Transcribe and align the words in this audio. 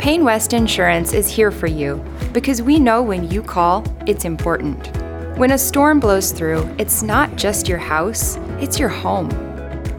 Payne 0.00 0.24
West 0.24 0.54
Insurance 0.54 1.12
is 1.12 1.28
here 1.28 1.50
for 1.50 1.66
you 1.66 2.02
because 2.32 2.62
we 2.62 2.80
know 2.80 3.02
when 3.02 3.30
you 3.30 3.42
call, 3.42 3.84
it's 4.06 4.24
important. 4.24 4.96
When 5.36 5.50
a 5.50 5.58
storm 5.58 6.00
blows 6.00 6.32
through, 6.32 6.74
it's 6.78 7.02
not 7.02 7.36
just 7.36 7.68
your 7.68 7.76
house, 7.76 8.38
it's 8.60 8.78
your 8.78 8.88
home. 8.88 9.28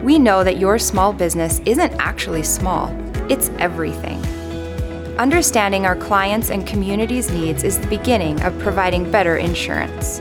We 0.02 0.18
know 0.18 0.42
that 0.42 0.58
your 0.58 0.76
small 0.76 1.12
business 1.12 1.60
isn't 1.66 1.92
actually 2.00 2.42
small, 2.42 2.88
it's 3.30 3.50
everything. 3.60 4.20
Understanding 5.20 5.86
our 5.86 5.94
clients' 5.94 6.50
and 6.50 6.66
community's 6.66 7.30
needs 7.30 7.62
is 7.62 7.78
the 7.78 7.86
beginning 7.86 8.42
of 8.42 8.58
providing 8.58 9.08
better 9.08 9.36
insurance. 9.36 10.20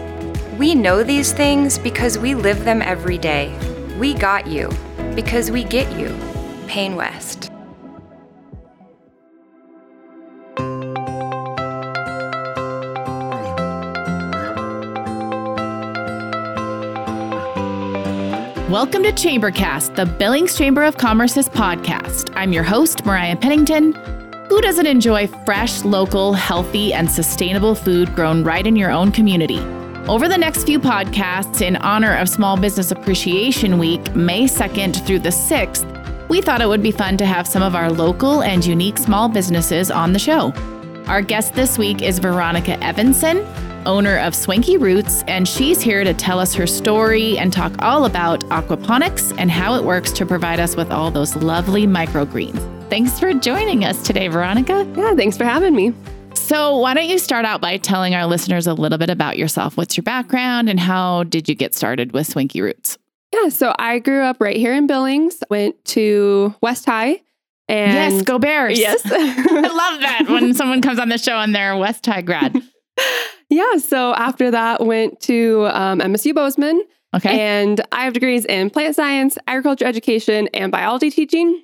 We 0.60 0.76
know 0.76 1.02
these 1.02 1.34
things 1.34 1.80
because 1.80 2.20
we 2.20 2.36
live 2.36 2.66
them 2.66 2.84
every 2.84 3.18
day. 3.18 3.58
We 3.98 4.14
got 4.14 4.46
you 4.46 4.70
because 5.16 5.50
we 5.50 5.64
get 5.64 5.92
you. 6.00 6.16
Payne 6.68 6.96
West. 6.96 7.51
Welcome 18.82 19.04
to 19.04 19.12
Chambercast, 19.12 19.96
the 19.96 20.08
Billings 20.08 20.58
Chamber 20.58 20.82
of 20.84 20.98
Commerce's 20.98 21.48
podcast. 21.48 22.34
I'm 22.36 22.52
your 22.52 22.64
host, 22.64 23.06
Mariah 23.06 23.36
Pennington. 23.36 23.94
Who 24.50 24.60
doesn't 24.60 24.88
enjoy 24.88 25.28
fresh, 25.28 25.84
local, 25.84 26.34
healthy, 26.34 26.92
and 26.92 27.10
sustainable 27.10 27.76
food 27.76 28.12
grown 28.16 28.44
right 28.44 28.66
in 28.66 28.76
your 28.76 28.90
own 28.90 29.12
community? 29.12 29.60
Over 30.08 30.28
the 30.28 30.36
next 30.36 30.64
few 30.64 30.80
podcasts, 30.80 31.62
in 31.62 31.76
honor 31.76 32.18
of 32.18 32.28
Small 32.28 32.58
Business 32.58 32.90
Appreciation 32.90 33.78
Week, 33.78 34.16
May 34.16 34.46
2nd 34.46 35.06
through 35.06 35.20
the 35.20 35.30
6th, 35.30 36.28
we 36.28 36.42
thought 36.42 36.60
it 36.60 36.68
would 36.68 36.82
be 36.82 36.92
fun 36.92 37.18
to 37.18 37.26
have 37.28 37.48
some 37.48 37.62
of 37.62 37.76
our 37.76 37.92
local 37.92 38.42
and 38.42 38.66
unique 38.66 38.98
small 38.98 39.30
businesses 39.30 39.92
on 39.92 40.12
the 40.12 40.18
show. 40.18 40.52
Our 41.06 41.22
guest 41.22 41.54
this 41.54 41.78
week 41.78 42.02
is 42.02 42.18
Veronica 42.18 42.84
Evanson, 42.84 43.46
owner 43.86 44.18
of 44.18 44.36
Swanky 44.36 44.78
Roots, 44.78 45.24
and 45.28 45.48
she's 45.48 45.82
here 45.82 46.04
to 46.04 46.14
tell 46.14 46.40
us 46.40 46.54
her 46.54 46.68
story 46.68 47.38
and 47.38 47.52
talk 47.52 47.74
all 47.80 48.06
about 48.06 48.42
aquaponics 48.50 49.34
and 49.38 49.52
how 49.52 49.76
it 49.76 49.84
works 49.84 50.12
to 50.14 50.26
provide 50.26 50.60
us 50.60 50.76
with 50.76 50.92
all 50.92 51.12
those 51.12 51.36
lovely 51.36 51.86
microgreens. 51.88 52.60
Thanks 52.90 53.20
for 53.20 53.34
joining 53.34 53.86
us 53.86 54.02
today, 54.04 54.28
Veronica. 54.28 54.86
Yeah, 54.98 55.16
thanks 55.16 55.38
for 55.38 55.46
having 55.46 55.76
me. 55.76 55.94
So, 56.34 56.78
why 56.78 56.94
don't 56.94 57.08
you 57.08 57.20
start 57.20 57.46
out 57.46 57.62
by 57.62 57.78
telling 57.78 58.14
our 58.16 58.26
listeners 58.26 58.68
a 58.68 58.74
little 58.74 58.98
bit 58.98 59.10
about 59.10 59.38
yourself? 59.38 59.78
What's 59.78 59.96
your 59.96 60.04
background 60.04 60.70
and 60.70 60.80
how 60.80 61.24
did 61.24 61.48
you 61.48 61.56
get 61.56 61.74
started 61.74 62.12
with 62.12 62.28
Swanky 62.28 62.62
Roots? 62.62 62.98
Yeah, 63.34 63.50
so 63.50 63.74
I 63.80 64.00
grew 64.00 64.24
up 64.24 64.38
right 64.42 64.58
here 64.58 64.74
in 64.74 64.88
Billings, 64.88 65.42
went 65.50 65.84
to 65.86 66.54
West 66.62 66.86
High. 66.86 67.22
And 67.70 68.16
yes, 68.16 68.22
go 68.24 68.38
Bears. 68.38 68.78
Yes. 68.78 69.02
I 69.06 69.62
love 69.62 70.02
that 70.02 70.26
when 70.28 70.54
someone 70.54 70.82
comes 70.82 71.00
on 71.00 71.08
the 71.08 71.18
show 71.18 71.38
and 71.38 71.56
they're 71.56 71.72
a 71.72 71.78
West 71.78 72.06
High 72.06 72.22
grad. 72.22 72.62
Yeah. 73.50 73.78
So 73.78 74.14
after 74.14 74.50
that, 74.52 74.86
went 74.86 75.20
to 75.22 75.68
um, 75.74 76.00
MSU 76.00 76.34
Bozeman. 76.34 76.82
Okay. 77.14 77.38
And 77.40 77.82
I 77.92 78.06
have 78.06 78.14
degrees 78.14 78.46
in 78.46 78.70
plant 78.70 78.96
science, 78.96 79.38
agriculture 79.46 79.84
education, 79.86 80.48
and 80.54 80.72
biology 80.72 81.12
teaching, 81.12 81.62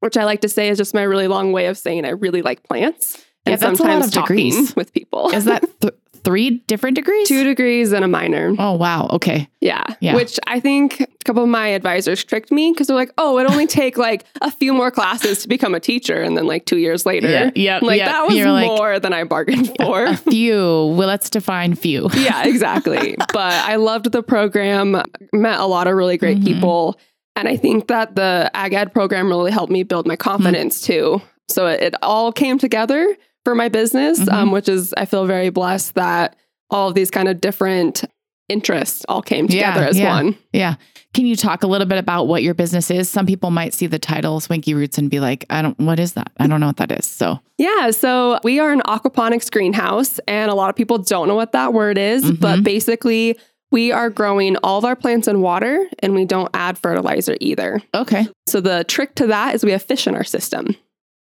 which 0.00 0.16
I 0.16 0.24
like 0.24 0.40
to 0.40 0.48
say 0.48 0.68
is 0.68 0.78
just 0.78 0.94
my 0.94 1.02
really 1.02 1.28
long 1.28 1.52
way 1.52 1.66
of 1.66 1.78
saying 1.78 2.04
I 2.04 2.10
really 2.10 2.42
like 2.42 2.64
plants. 2.64 3.24
Yeah, 3.46 3.52
And 3.52 3.60
that's 3.60 3.62
a 3.62 3.68
lot 3.68 3.76
sometimes 3.78 4.06
of 4.08 4.12
talking 4.14 4.36
degrees. 4.36 4.74
with 4.74 4.92
people. 4.92 5.30
Is 5.30 5.44
that 5.44 5.62
th- 5.80 5.94
three 6.28 6.50
different 6.66 6.94
degrees? 6.96 7.26
two 7.28 7.44
degrees 7.44 7.92
and 7.92 8.04
a 8.04 8.08
minor? 8.08 8.54
Oh, 8.58 8.74
wow. 8.74 9.08
Okay. 9.12 9.48
Yeah. 9.60 9.82
Yeah. 10.00 10.14
Which 10.14 10.38
I 10.46 10.60
think 10.60 11.00
a 11.00 11.06
couple 11.24 11.42
of 11.42 11.48
my 11.48 11.68
advisors 11.68 12.22
tricked 12.22 12.52
me 12.52 12.70
because 12.72 12.86
they're 12.86 12.96
like, 12.96 13.12
oh, 13.18 13.38
it 13.38 13.50
only 13.50 13.66
take 13.66 13.96
like 13.98 14.24
a 14.40 14.50
few 14.50 14.72
more 14.72 14.90
classes 14.90 15.42
to 15.42 15.48
become 15.48 15.74
a 15.74 15.80
teacher. 15.80 16.20
And 16.20 16.36
then 16.36 16.46
like 16.46 16.66
two 16.66 16.76
years 16.78 17.06
later, 17.06 17.28
Yeah, 17.28 17.50
yeah, 17.54 17.78
like 17.82 17.98
yeah. 17.98 18.06
that 18.12 18.26
was 18.26 18.36
You're 18.36 18.50
like, 18.52 18.66
more 18.66 19.00
than 19.00 19.12
I 19.12 19.24
bargained 19.24 19.74
for. 19.80 20.04
A 20.04 20.16
few. 20.16 20.56
Well, 20.96 21.08
let's 21.08 21.30
define 21.30 21.74
few. 21.74 22.08
yeah, 22.14 22.44
exactly. 22.46 23.16
but 23.32 23.52
I 23.54 23.76
loved 23.76 24.12
the 24.12 24.22
program, 24.22 25.02
met 25.32 25.58
a 25.58 25.66
lot 25.66 25.86
of 25.86 25.94
really 25.96 26.18
great 26.18 26.38
Mhm. 26.40 26.44
people. 26.44 27.00
And 27.36 27.48
I 27.48 27.56
think 27.56 27.86
that 27.88 28.16
the 28.16 28.50
ag 28.54 28.74
ed 28.74 28.92
program 28.92 29.28
really 29.28 29.50
helped 29.52 29.72
me 29.72 29.82
build 29.82 30.06
my 30.06 30.16
confidence 30.16 30.80
too. 30.80 31.22
So 31.48 31.66
it, 31.66 31.80
it 31.80 31.94
all 32.02 32.32
came 32.32 32.58
together 32.58 33.16
for 33.48 33.54
my 33.54 33.70
business, 33.70 34.20
Mhm. 34.20 34.32
um, 34.32 34.50
which 34.50 34.68
is, 34.68 34.92
I 34.98 35.06
feel 35.06 35.24
very 35.24 35.48
blessed 35.48 35.94
that 35.94 36.36
all 36.68 36.88
of 36.88 36.94
these 36.94 37.10
kind 37.10 37.28
of 37.28 37.40
different 37.40 38.04
interests 38.50 39.06
all 39.08 39.22
came 39.22 39.46
Yeah, 39.48 39.68
together 39.72 39.86
as 39.88 39.98
yeah. 39.98 40.14
one. 40.14 40.36
Yeah. 40.52 40.74
Can 41.14 41.24
you 41.24 41.34
talk 41.34 41.62
a 41.62 41.66
little 41.66 41.86
bit 41.86 41.96
about 41.96 42.28
what 42.28 42.42
your 42.42 42.52
business 42.52 42.90
is? 42.90 43.08
Some 43.08 43.24
people 43.24 43.50
might 43.50 43.72
see 43.72 43.86
the 43.86 43.98
title 43.98 44.38
Swanky 44.40 44.74
Roots 44.74 44.98
and 44.98 45.08
be 45.08 45.18
like, 45.18 45.46
I 45.48 45.62
don't, 45.62 45.78
what 45.80 45.98
is 45.98 46.12
that? 46.12 46.30
I 46.38 46.46
don't 46.46 46.60
know 46.60 46.66
what 46.66 46.76
that 46.76 46.92
is. 46.92 47.06
So, 47.06 47.40
Yeah, 47.56 47.90
so 47.90 48.38
we 48.44 48.60
are 48.60 48.70
an 48.70 48.82
aquaponics 48.86 49.50
greenhouse, 49.50 50.20
and 50.28 50.50
a 50.50 50.54
lot 50.54 50.68
of 50.68 50.76
people 50.76 50.98
don't 50.98 51.26
know 51.26 51.34
what 51.34 51.52
that 51.52 51.72
word 51.72 51.96
is, 51.96 52.22
Mhm. 52.24 52.40
but 52.40 52.62
basically, 52.62 53.38
we 53.70 53.92
are 53.92 54.10
growing 54.10 54.56
all 54.62 54.78
of 54.78 54.84
our 54.84 54.96
plants 54.96 55.26
in 55.28 55.40
water 55.40 55.86
and 56.00 56.14
we 56.14 56.24
don't 56.26 56.50
add 56.54 56.76
fertilizer 56.78 57.36
either. 57.40 57.80
okay. 57.94 58.26
So 58.46 58.60
the 58.60 58.84
trick 58.84 59.14
to 59.16 59.26
that 59.28 59.54
is 59.54 59.64
we 59.64 59.72
have 59.72 59.82
fish 59.82 60.06
in 60.06 60.14
our 60.14 60.24
system. 60.24 60.74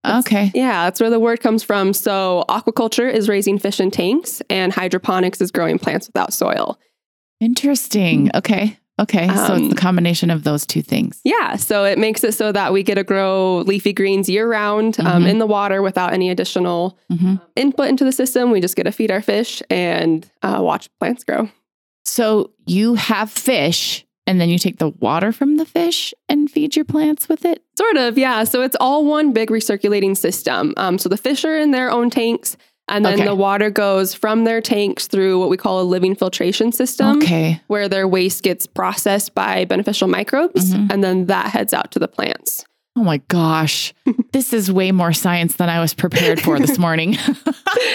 Okay. 0.07 0.51
Yeah, 0.55 0.85
that's 0.85 1.01
where 1.01 1.11
the 1.11 1.21
word 1.21 1.41
comes 1.41 1.63
from. 1.63 1.93
So 1.93 2.45
aquaculture 2.49 3.11
is 3.13 3.29
raising 3.29 3.59
fish 3.59 3.81
in 3.81 3.91
tanks, 3.91 4.43
and 4.51 4.73
hydroponics 4.73 5.41
is 5.41 5.51
growing 5.51 5.79
plants 5.79 6.07
without 6.09 6.33
soil. 6.33 6.79
Interesting. 7.41 8.31
Okay. 8.35 8.79
Okay. 9.01 9.27
so 9.27 9.55
Um, 9.55 9.63
it's 9.65 9.75
the 9.75 9.81
combination 9.81 10.31
of 10.31 10.45
those 10.45 10.65
two 10.65 10.81
things. 10.81 11.21
Yeah, 11.25 11.57
so 11.57 11.85
it 11.85 11.99
makes 11.99 12.23
it 12.23 12.33
so 12.33 12.53
that 12.53 12.73
we 12.73 12.85
get 12.85 12.95
to 12.95 13.03
grow 13.05 13.59
leafy 13.67 13.93
greens 13.93 14.29
year 14.29 14.49
round 14.49 15.01
um, 15.01 15.25
Mhm. 15.25 15.29
in 15.31 15.39
the 15.39 15.47
water 15.47 15.83
without 15.83 16.13
any 16.13 16.31
additional 16.31 16.97
hmm 17.11 17.35
input 17.57 17.89
into 17.89 18.05
the 18.05 18.13
system. 18.13 18.51
We 18.53 18.61
just 18.61 18.77
get 18.77 18.85
to 18.85 18.93
feed 18.93 19.11
our 19.11 19.21
fish 19.23 19.63
and 19.69 20.29
uh, 20.43 20.59
watch 20.61 20.89
plants 21.01 21.25
grow. 21.25 21.49
So 22.05 22.51
you 22.67 22.95
have 22.95 23.31
fish 23.31 24.04
and 24.27 24.41
then 24.41 24.49
you 24.49 24.59
take 24.59 24.79
the 24.79 24.89
water 24.91 25.33
from 25.33 25.57
the 25.57 25.65
fish 25.67 26.15
and 26.29 26.51
feed 26.51 26.77
your 26.77 26.85
plants 26.85 27.29
with 27.29 27.45
it? 27.45 27.63
Sort 27.77 27.97
of, 27.97 28.17
yeah. 28.19 28.45
So 28.45 28.63
it's 28.63 28.77
all 28.81 29.05
one 29.05 29.33
big 29.33 29.51
recirculating 29.51 30.17
system. 30.17 30.75
Um, 30.77 30.99
so 30.99 31.09
the 31.09 31.17
fish 31.17 31.45
are 31.45 31.57
in 31.59 31.71
their 31.73 31.91
own 31.91 32.11
tanks, 32.11 32.57
and 32.89 33.05
then 33.05 33.15
Okay. 33.15 33.25
the 33.25 33.35
water 33.35 33.71
goes 33.71 34.15
from 34.15 34.45
their 34.45 34.61
tanks 34.61 35.07
through 35.07 35.39
what 35.41 35.49
we 35.49 35.57
call 35.57 35.81
a 35.81 35.85
living 35.85 36.15
filtration 36.15 36.71
system, 36.73 37.19
okay. 37.19 37.61
where 37.67 37.89
their 37.89 38.07
waste 38.07 38.43
gets 38.43 38.67
processed 38.67 39.35
by 39.35 39.65
beneficial 39.65 40.07
microbes, 40.09 40.75
Mhm. 40.75 40.93
and 40.93 41.03
then 41.05 41.27
that 41.27 41.51
heads 41.51 41.73
out 41.73 41.91
to 41.93 41.99
the 41.99 42.09
plants. 42.09 42.65
Oh 42.97 43.03
my 43.03 43.19
gosh. 43.29 43.93
this 44.33 44.53
is 44.53 44.71
way 44.71 44.93
more 44.93 45.13
science 45.13 45.57
than 45.57 45.69
I 45.69 45.81
was 45.81 45.95
prepared 45.95 46.41
for 46.41 46.61
this 46.61 46.79
morning. 46.79 47.17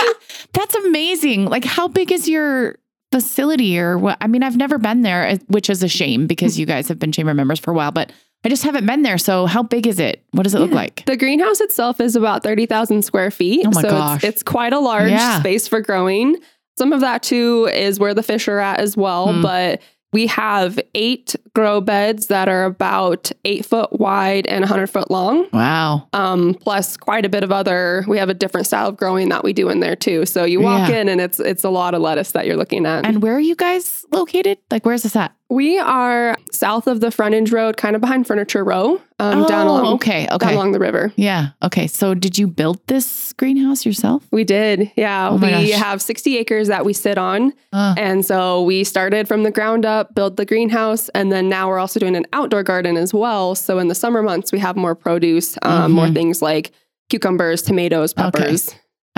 That's 0.54 0.76
amazing. 0.76 1.46
Like, 1.46 1.64
how 1.66 1.88
big 1.88 2.12
is 2.12 2.28
your 2.28 2.78
facility 3.12 3.80
or 3.80 3.98
what? 3.98 4.18
I 4.22 4.28
mean, 4.28 4.44
I've 4.44 4.58
never 4.58 4.78
been 4.78 5.02
there, 5.02 5.28
uh, 5.28 5.38
which 5.48 5.70
is 5.70 5.84
a 5.84 5.88
shame 5.88 6.28
because 6.28 6.60
you 6.60 6.66
guys 6.66 6.88
have 6.88 7.00
been 7.00 7.12
chamber 7.12 7.34
members 7.34 7.60
for 7.60 7.72
a 7.72 7.74
while, 7.74 7.92
but 7.92 8.12
I 8.44 8.50
just 8.50 8.64
haven't 8.64 8.86
been 8.86 9.02
there. 9.02 9.18
So, 9.18 9.46
how 9.46 9.64
big 9.64 9.86
is 9.88 10.00
it? 10.00 10.24
What 10.32 10.44
does 10.44 10.56
it 10.56 10.60
look 10.60 10.72
like? 10.72 11.04
The 11.06 11.18
greenhouse 11.18 11.60
itself 11.60 12.00
is 12.00 12.16
about 12.16 12.44
30,000 12.44 13.04
square 13.04 13.32
feet. 13.32 13.66
Oh 13.66 13.72
my 13.74 13.82
so 13.82 13.90
gosh. 13.90 14.24
It's, 14.24 14.36
it's 14.36 14.44
quite 14.44 14.74
a 14.74 14.80
large 14.80 15.12
Yeah. 15.12 15.40
space 15.40 15.68
for 15.68 15.82
growing. 15.82 16.38
Some 16.78 16.94
of 16.94 17.02
that 17.02 17.24
too 17.24 17.70
is 17.74 18.00
where 18.00 18.14
the 18.14 18.24
fish 18.24 18.48
are 18.48 18.60
at 18.60 18.80
as 18.80 18.96
well. 18.96 19.34
Hmm. 19.34 19.42
But 19.42 19.82
we 20.12 20.28
have 20.28 20.80
eight 20.96 21.36
grow 21.54 21.82
beds 21.82 22.28
that 22.28 22.50
are 22.50 22.66
about 22.66 23.32
eight 23.46 23.66
foot 23.66 24.00
wide 24.00 24.48
and 24.48 24.62
100 24.62 24.88
foot 24.88 25.12
long. 25.12 25.48
Wow. 25.54 26.08
um, 26.14 26.56
plus 26.56 26.98
quite 26.98 27.26
a 27.26 27.30
bit 27.30 27.44
of 27.44 27.52
other. 27.52 28.04
We 28.08 28.18
have 28.18 28.30
a 28.30 28.34
different 28.34 28.68
style 28.68 28.88
of 28.90 28.98
growing 28.98 29.30
that 29.30 29.44
we 29.44 29.54
do 29.54 29.70
in 29.70 29.80
there 29.82 29.96
too. 29.96 30.26
So 30.26 30.46
you 30.46 30.62
walk 30.62 30.90
Yeah. 30.90 30.98
in 30.98 31.10
and 31.10 31.22
it's 31.22 31.40
it's 31.40 31.64
a 31.64 31.70
lot 31.70 31.94
of 31.94 32.02
lettuce 32.02 32.32
that 32.32 32.46
you're 32.46 32.58
looking 32.58 32.86
at. 32.86 33.06
And 33.06 33.22
where 33.22 33.36
are 33.36 33.40
you 33.40 33.56
guys 33.56 34.06
located? 34.12 34.58
Like, 34.72 34.86
where's 34.86 35.04
this 35.04 35.16
at? 35.16 35.34
We 35.50 35.80
are 35.80 36.38
south 36.52 36.88
of 36.88 37.00
the 37.02 37.10
frontage 37.12 37.52
road, 37.52 37.76
kind 37.78 37.96
of 37.96 38.02
behind 38.02 38.28
Furniture 38.28 38.64
Row, 38.64 39.02
um, 39.20 39.46
down 39.46 39.68
Oh, 39.68 39.72
along 39.82 39.94
okay. 39.96 40.28
down 40.28 40.54
along 40.54 40.72
the 40.74 40.80
river. 40.80 41.12
Yeah. 41.16 41.50
Okay. 41.64 41.88
So, 41.88 42.14
did 42.14 42.38
you 42.38 42.48
build 42.48 42.80
this 42.88 43.34
greenhouse 43.34 43.86
yourself? 43.86 44.24
We 44.32 44.44
did, 44.44 44.92
yeah. 44.96 45.30
Oh 45.30 45.36
we 45.38 45.50
gosh. 45.50 45.72
have 45.72 46.02
60 46.02 46.38
acres 46.38 46.68
that 46.68 46.86
we 46.86 46.94
sit 46.94 47.18
on, 47.18 47.54
Uh, 47.74 47.96
and 47.98 48.26
so 48.26 48.62
we 48.64 48.84
started 48.84 49.28
from 49.28 49.44
the 49.44 49.52
ground 49.52 49.86
up, 49.86 50.14
build 50.16 50.38
the 50.38 50.46
greenhouse, 50.46 51.10
and 51.10 51.32
then 51.32 51.50
now 51.50 51.68
we're 51.68 51.80
also 51.80 52.00
doing 52.00 52.16
an 52.16 52.26
outdoor 52.34 52.64
garden 52.64 52.96
as 52.98 53.14
well. 53.14 53.56
So 53.56 53.80
in 53.80 53.88
the 53.88 53.96
summer 53.96 54.22
months, 54.22 54.52
we 54.52 54.60
have 54.60 54.76
more 54.76 54.96
produce, 54.96 55.58
um, 55.64 55.92
more 55.92 56.08
Mhm. 56.08 56.14
things 56.14 56.42
like 56.42 56.72
cucumbers, 57.10 57.62
tomatoes, 57.64 58.14
Okay. 58.18 58.56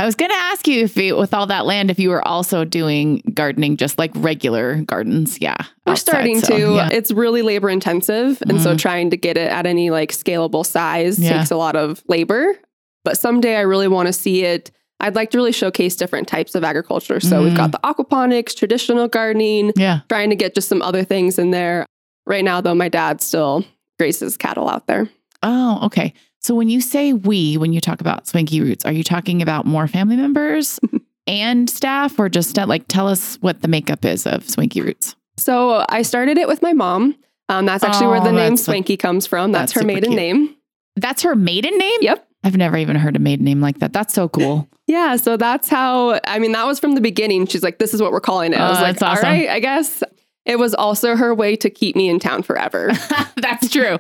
I 0.02 0.06
was 0.06 0.16
going 0.16 0.32
to 0.32 0.36
ask 0.38 0.68
you 0.68 0.84
if 0.84 0.98
you, 0.98 1.16
with 1.16 1.32
all 1.34 1.46
that 1.48 1.66
land, 1.68 1.92
if 1.92 2.00
you 2.00 2.10
were 2.10 2.28
also 2.28 2.66
doing 2.66 3.22
gardening, 3.36 3.78
just 3.78 4.00
like 4.00 4.12
regular 4.16 4.82
gardens. 4.82 5.40
Yeah. 5.40 5.56
We're 5.86 5.92
outside, 5.94 6.12
starting 6.12 6.40
so, 6.42 6.58
to. 6.58 6.74
yeah. 6.76 6.90
It's 6.92 7.12
really 7.12 7.44
labor 7.44 7.70
intensive. 7.70 8.42
And 8.50 8.60
so 8.60 8.74
Mhm. 8.74 8.80
trying 8.80 9.10
to 9.12 9.18
get 9.18 9.38
it 9.38 9.52
at 9.52 9.68
any 9.68 9.92
like 9.92 10.12
scalable 10.12 10.66
size 10.66 11.20
Yeah. 11.20 11.38
takes 11.38 11.52
a 11.52 11.56
lot 11.56 11.76
of 11.76 12.02
labor. 12.08 12.58
But 13.06 13.18
someday 13.18 13.56
I 13.58 13.62
really 13.62 13.88
want 13.88 14.08
to 14.08 14.14
see 14.14 14.44
it. 14.44 14.72
I'd 15.00 15.16
like 15.16 15.30
to 15.32 15.38
really 15.38 15.52
showcase 15.52 15.96
different 15.96 16.28
types 16.28 16.56
of 16.56 16.64
agriculture. 16.64 17.20
So 17.20 17.44
we've 17.44 17.54
Mm. 17.54 17.58
got 17.58 17.72
the 17.72 17.80
aquaponics, 17.84 18.56
traditional 18.56 19.08
gardening, 19.08 19.72
Yeah. 19.76 20.00
trying 20.10 20.30
to 20.32 20.36
get 20.36 20.56
just 20.56 20.68
some 20.68 20.82
other 20.82 21.04
things 21.04 21.38
in 21.38 21.52
there. 21.52 21.86
Right 22.26 22.44
now, 22.44 22.62
though, 22.62 22.76
my 22.76 22.90
dad 22.90 23.22
still 23.22 23.66
grazes 24.00 24.38
cattle 24.38 24.68
out 24.70 24.88
there. 24.88 25.10
Oh, 25.44 25.80
okay. 25.88 26.14
So 26.40 26.56
when 26.56 26.70
you 26.70 26.82
say 26.82 27.14
we, 27.14 27.58
when 27.58 27.74
you 27.74 27.82
talk 27.82 28.02
about 28.02 28.28
Swanky 28.28 28.62
Roots, 28.62 28.86
are 28.86 28.92
you 28.92 29.04
talking 29.04 29.42
about 29.42 29.66
more 29.66 29.88
family 29.88 30.16
members 30.16 30.80
and 31.28 31.70
staff 31.70 32.18
or 32.20 32.30
just 32.30 32.58
like 32.58 32.88
tell 32.88 33.08
us 33.08 33.36
what 33.42 33.62
the 33.62 33.68
makeup 33.68 34.04
is 34.06 34.26
of 34.26 34.50
Swanky 34.50 34.82
Roots? 34.82 35.16
So 35.38 35.86
I 35.90 36.02
started 36.02 36.38
it 36.38 36.48
with 36.48 36.62
my 36.62 36.74
mom. 36.74 37.16
Um, 37.50 37.66
that's 37.66 37.84
actually 37.84 38.08
where 38.08 38.22
Oh, 38.22 38.24
the 38.24 38.32
name 38.32 38.58
Swanky 38.58 38.98
comes 38.98 39.28
from. 39.28 39.52
That's, 39.52 39.74
that's 39.74 39.82
her 39.82 39.86
maiden 39.88 40.12
cute. 40.12 40.16
name. 40.16 40.56
That's 40.96 41.22
her 41.24 41.36
maiden 41.36 41.78
name? 41.78 42.00
Yep. 42.02 42.28
I've 42.44 42.58
never 42.58 42.76
even 42.78 42.96
heard 42.96 43.16
a 43.16 43.20
maiden 43.20 43.46
name 43.46 43.62
like 43.62 43.80
that. 43.80 43.94
That's 43.94 44.14
so 44.14 44.30
cool. 44.30 44.68
Yeah, 44.88 45.16
so 45.16 45.38
that's 45.38 45.70
how 45.70 46.20
I 46.28 46.38
mean 46.40 46.52
that 46.52 46.66
was 46.66 46.78
from 46.78 46.96
the 46.96 47.02
beginning. 47.02 47.46
She's 47.48 47.64
like, 47.64 47.78
"This 47.78 47.94
is 47.94 48.02
what 48.02 48.12
we're 48.12 48.20
calling 48.20 48.52
it." 48.52 48.60
I 48.60 48.66
Oh, 48.68 48.70
was 48.72 48.82
like, 48.82 48.98
that's 48.98 49.02
awesome. 49.04 49.26
"All 49.26 49.32
right, 49.32 49.48
I 49.48 49.60
guess." 49.62 50.04
It 50.44 50.60
was 50.60 50.74
also 50.74 51.16
her 51.16 51.34
way 51.34 51.56
to 51.58 51.70
keep 51.70 51.96
me 51.96 52.10
in 52.10 52.20
town 52.20 52.44
forever. 52.44 52.92
That's 53.38 53.70
true. 53.70 53.98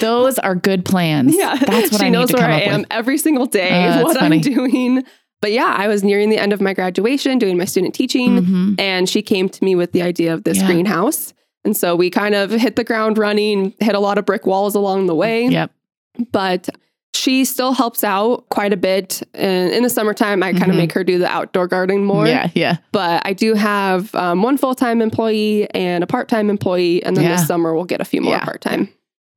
Those 0.00 0.38
are 0.38 0.54
good 0.54 0.84
plans. 0.84 1.34
Yeah, 1.36 1.56
That's 1.56 1.92
what 1.92 2.00
she 2.00 2.06
I 2.06 2.10
knows 2.10 2.32
where 2.32 2.44
I 2.48 2.60
am 2.60 2.80
with. 2.80 2.88
every 2.92 3.18
single 3.18 3.46
day, 3.46 3.68
that's 3.70 4.04
what 4.04 4.16
funny. 4.18 4.36
I'm 4.36 4.42
doing. 4.42 5.04
But 5.42 5.52
yeah, 5.52 5.74
I 5.76 5.86
was 5.88 6.02
nearing 6.02 6.30
the 6.30 6.38
end 6.38 6.52
of 6.52 6.60
my 6.60 6.72
graduation, 6.72 7.38
doing 7.38 7.58
my 7.58 7.66
student 7.66 7.94
teaching, 7.94 8.40
Mhm. 8.42 8.80
and 8.80 9.08
she 9.08 9.20
came 9.22 9.48
to 9.50 9.64
me 9.64 9.74
with 9.74 9.92
the 9.92 10.02
idea 10.02 10.32
of 10.32 10.44
this 10.44 10.58
Yeah. 10.58 10.66
greenhouse. 10.66 11.34
And 11.64 11.76
so 11.76 11.94
we 11.94 12.10
kind 12.10 12.34
of 12.34 12.50
hit 12.50 12.76
the 12.76 12.84
ground 12.84 13.18
running, 13.18 13.74
hit 13.80 13.94
a 13.94 13.98
lot 14.00 14.18
of 14.18 14.24
brick 14.24 14.46
walls 14.46 14.74
along 14.74 15.06
the 15.06 15.14
way. 15.14 15.46
Yep. 15.48 15.70
But 16.32 16.68
she 17.14 17.44
still 17.44 17.72
helps 17.72 18.04
out 18.04 18.48
quite 18.50 18.72
a 18.72 18.76
bit. 18.76 19.22
And 19.34 19.72
in 19.72 19.82
the 19.82 19.90
summertime, 19.90 20.42
I 20.42 20.52
kind 20.52 20.70
of 20.70 20.74
Mhm. 20.74 20.78
make 20.78 20.92
her 20.92 21.02
do 21.04 21.18
the 21.18 21.26
outdoor 21.26 21.66
gardening 21.66 22.04
more. 22.04 22.26
Yeah. 22.26 22.48
Yeah. 22.54 22.76
But 22.92 23.22
I 23.24 23.32
do 23.32 23.54
have 23.54 24.14
um, 24.14 24.42
one 24.42 24.56
full 24.58 24.74
time 24.74 25.02
employee 25.02 25.68
and 25.74 26.04
a 26.04 26.06
part 26.06 26.28
time 26.28 26.50
employee. 26.50 27.02
And 27.02 27.16
then 27.16 27.24
Yeah. 27.24 27.36
this 27.36 27.46
summer, 27.46 27.74
we'll 27.74 27.84
get 27.84 28.00
a 28.00 28.04
few 28.04 28.20
more 28.20 28.34
Yeah. 28.34 28.44
part 28.44 28.60
time. 28.60 28.88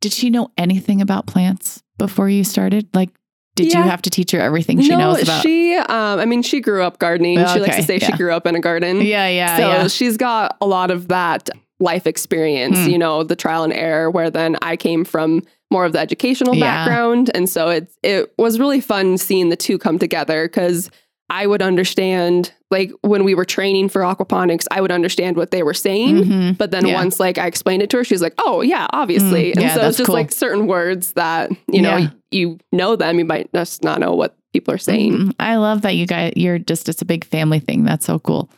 Did 0.01 0.13
she 0.13 0.29
know 0.29 0.51
anything 0.57 1.01
about 1.01 1.27
plants 1.27 1.83
before 1.97 2.29
you 2.29 2.43
started? 2.43 2.87
Like, 2.93 3.09
did 3.55 3.71
Yeah. 3.73 3.79
you 3.83 3.89
have 3.89 4.01
to 4.03 4.09
teach 4.09 4.31
her 4.31 4.39
everything 4.39 4.79
she 4.81 4.89
no, 4.89 4.97
knows 4.97 5.23
about? 5.23 5.41
she, 5.41 5.75
um, 5.75 6.19
I 6.19 6.25
mean, 6.25 6.41
she 6.43 6.61
grew 6.61 6.83
up 6.83 6.99
gardening. 6.99 7.37
She 7.47 7.59
likes 7.59 7.75
to 7.75 7.83
say 7.83 7.99
she 7.99 8.11
grew 8.13 8.31
up 8.31 8.47
in 8.47 8.55
a 8.55 8.61
garden. 8.61 9.01
yeah. 9.01 9.27
Yeah. 9.27 9.57
so 9.57 9.67
yeah. 9.67 9.87
she's 9.87 10.15
got 10.17 10.55
a 10.61 10.65
lot 10.65 10.91
of 10.91 11.09
that 11.09 11.49
life 11.81 12.05
experience, 12.07 12.77
Hmm. 12.77 12.89
you 12.89 12.97
know, 12.97 13.23
the 13.23 13.35
trial 13.35 13.63
and 13.63 13.73
error, 13.73 14.09
where 14.09 14.29
then 14.29 14.57
I 14.61 14.75
came 14.77 15.03
from 15.05 15.43
more 15.71 15.85
of 15.85 15.93
the 15.93 15.99
educational 15.99 16.55
Yeah. 16.55 16.85
background. 16.85 17.31
And 17.33 17.49
so 17.49 17.69
it, 17.69 17.91
it 18.03 18.33
was 18.37 18.59
really 18.59 18.81
fun 18.81 19.17
seeing 19.17 19.49
the 19.49 19.55
two 19.55 19.77
come 19.77 19.99
together 19.99 20.47
because 20.47 20.89
I 21.29 21.45
would 21.47 21.61
understand, 21.61 22.51
like 22.71 22.91
when 23.01 23.23
we 23.23 23.33
were 23.35 23.45
training 23.45 23.89
for 23.89 24.01
aquaponics, 24.01 24.65
I 24.71 24.81
would 24.81 24.91
understand 24.91 25.37
what 25.37 25.51
they 25.51 25.63
were 25.63 25.73
saying. 25.73 26.23
Mhm. 26.23 26.57
But 26.57 26.71
then 26.71 26.85
Yeah. 26.87 26.93
once 26.95 27.19
like 27.19 27.37
I 27.37 27.47
explained 27.47 27.81
it 27.81 27.89
to 27.91 27.97
her, 27.97 28.03
she's 28.03 28.21
like, 28.21 28.33
"Oh 28.39 28.61
yeah, 28.61 28.87
obviously." 28.91 29.49
Mm, 29.49 29.53
and 29.53 29.61
yeah, 29.61 29.73
so 29.75 29.87
it's 29.87 29.97
just 29.97 30.05
cool. 30.07 30.15
like 30.15 30.31
certain 30.31 30.67
words 30.67 31.13
that 31.13 31.51
you 31.71 31.81
know 31.81 31.97
Yeah. 31.97 32.09
you 32.31 32.57
know 32.71 32.95
them, 32.95 33.17
you 33.19 33.25
might 33.25 33.51
just 33.53 33.83
not 33.83 33.99
know 33.99 34.13
what 34.13 34.35
people 34.53 34.73
are 34.73 34.77
saying. 34.79 35.13
Mhm. 35.13 35.33
I 35.39 35.55
love 35.57 35.81
that 35.81 35.95
you 35.95 36.05
guys, 36.07 36.33
you're 36.35 36.57
just, 36.59 36.89
it's 36.89 37.01
a 37.01 37.05
big 37.05 37.23
family 37.23 37.59
thing. 37.59 37.83
That's 37.83 38.05
so 38.05 38.17
cool. 38.19 38.49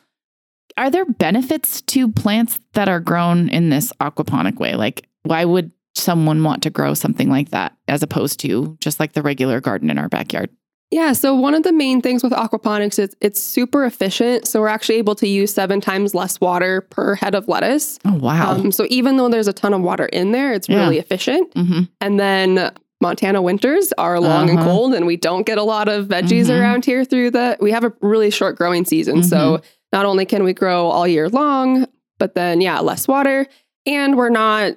Are 0.78 0.90
there 0.90 1.04
benefits 1.06 1.82
to 1.82 2.08
plants 2.10 2.60
that 2.74 2.88
are 2.88 3.02
grown 3.02 3.50
in 3.50 3.70
this 3.70 3.92
aquaponic 4.00 4.56
way? 4.58 4.76
Like, 4.76 5.06
why 5.24 5.44
would 5.44 5.72
someone 5.96 6.44
want 6.44 6.64
to 6.64 6.70
grow 6.70 6.94
something 6.94 7.30
like 7.30 7.50
that 7.50 7.74
as 7.90 8.02
opposed 8.02 8.40
to 8.40 8.78
just 8.80 9.00
like 9.02 9.12
the 9.12 9.22
regular 9.22 9.60
garden 9.60 9.90
in 9.90 9.98
our 9.98 10.08
backyard? 10.08 10.50
Yeah, 10.92 11.14
so 11.14 11.34
one 11.34 11.54
of 11.54 11.64
the 11.64 11.72
main 11.72 12.02
things 12.02 12.22
with 12.22 12.34
aquaponics 12.34 13.00
is 13.00 13.16
it's 13.22 13.42
super 13.42 13.86
efficient. 13.86 14.46
So 14.46 14.60
we're 14.60 14.68
actually 14.68 14.96
able 14.96 15.16
to 15.16 15.28
use 15.28 15.54
seven 15.54 15.80
times 15.80 16.14
less 16.14 16.42
water 16.42 16.82
per 16.82 17.16
head 17.16 17.34
of 17.34 17.48
lettuce. 17.48 17.98
Oh, 18.04 18.16
wow. 18.16 18.52
Um, 18.52 18.72
so 18.74 18.86
even 18.90 19.16
though 19.16 19.30
there's 19.30 19.48
a 19.48 19.54
ton 19.54 19.74
of 19.74 19.82
water 19.82 20.06
in 20.08 20.34
there, 20.34 20.52
it's 20.52 20.68
Yeah. 20.68 20.80
really 20.84 21.00
efficient. 21.00 21.52
hmm 21.56 21.84
And 22.02 22.20
then 22.20 22.72
Montana 23.00 23.42
winters 23.42 23.94
are 23.98 24.20
long 24.20 24.50
and 24.50 24.60
Uh-huh. 24.60 24.68
cold, 24.70 24.94
and 24.94 25.08
we 25.08 25.16
don't 25.18 25.46
get 25.46 25.58
a 25.58 25.64
lot 25.64 25.88
of 25.88 26.08
veggies 26.08 26.48
Mhm. 26.48 26.60
around 26.60 26.86
here 26.86 27.04
through 27.06 27.32
the. 27.32 27.58
We 27.62 27.72
have 27.72 27.84
a 27.86 27.94
really 28.02 28.30
short 28.30 28.58
growing 28.58 28.84
season, 28.86 29.20
Mm-hmm. 29.22 29.28
so 29.30 29.62
not 29.94 30.06
only 30.06 30.26
can 30.26 30.44
we 30.44 30.54
grow 30.54 30.88
all 30.88 31.08
year 31.08 31.28
long, 31.30 31.88
but 32.20 32.36
then 32.36 32.62
yeah, 32.62 32.80
less 32.82 33.08
water, 33.08 33.48
and 33.88 34.18
we're 34.18 34.30
not 34.30 34.74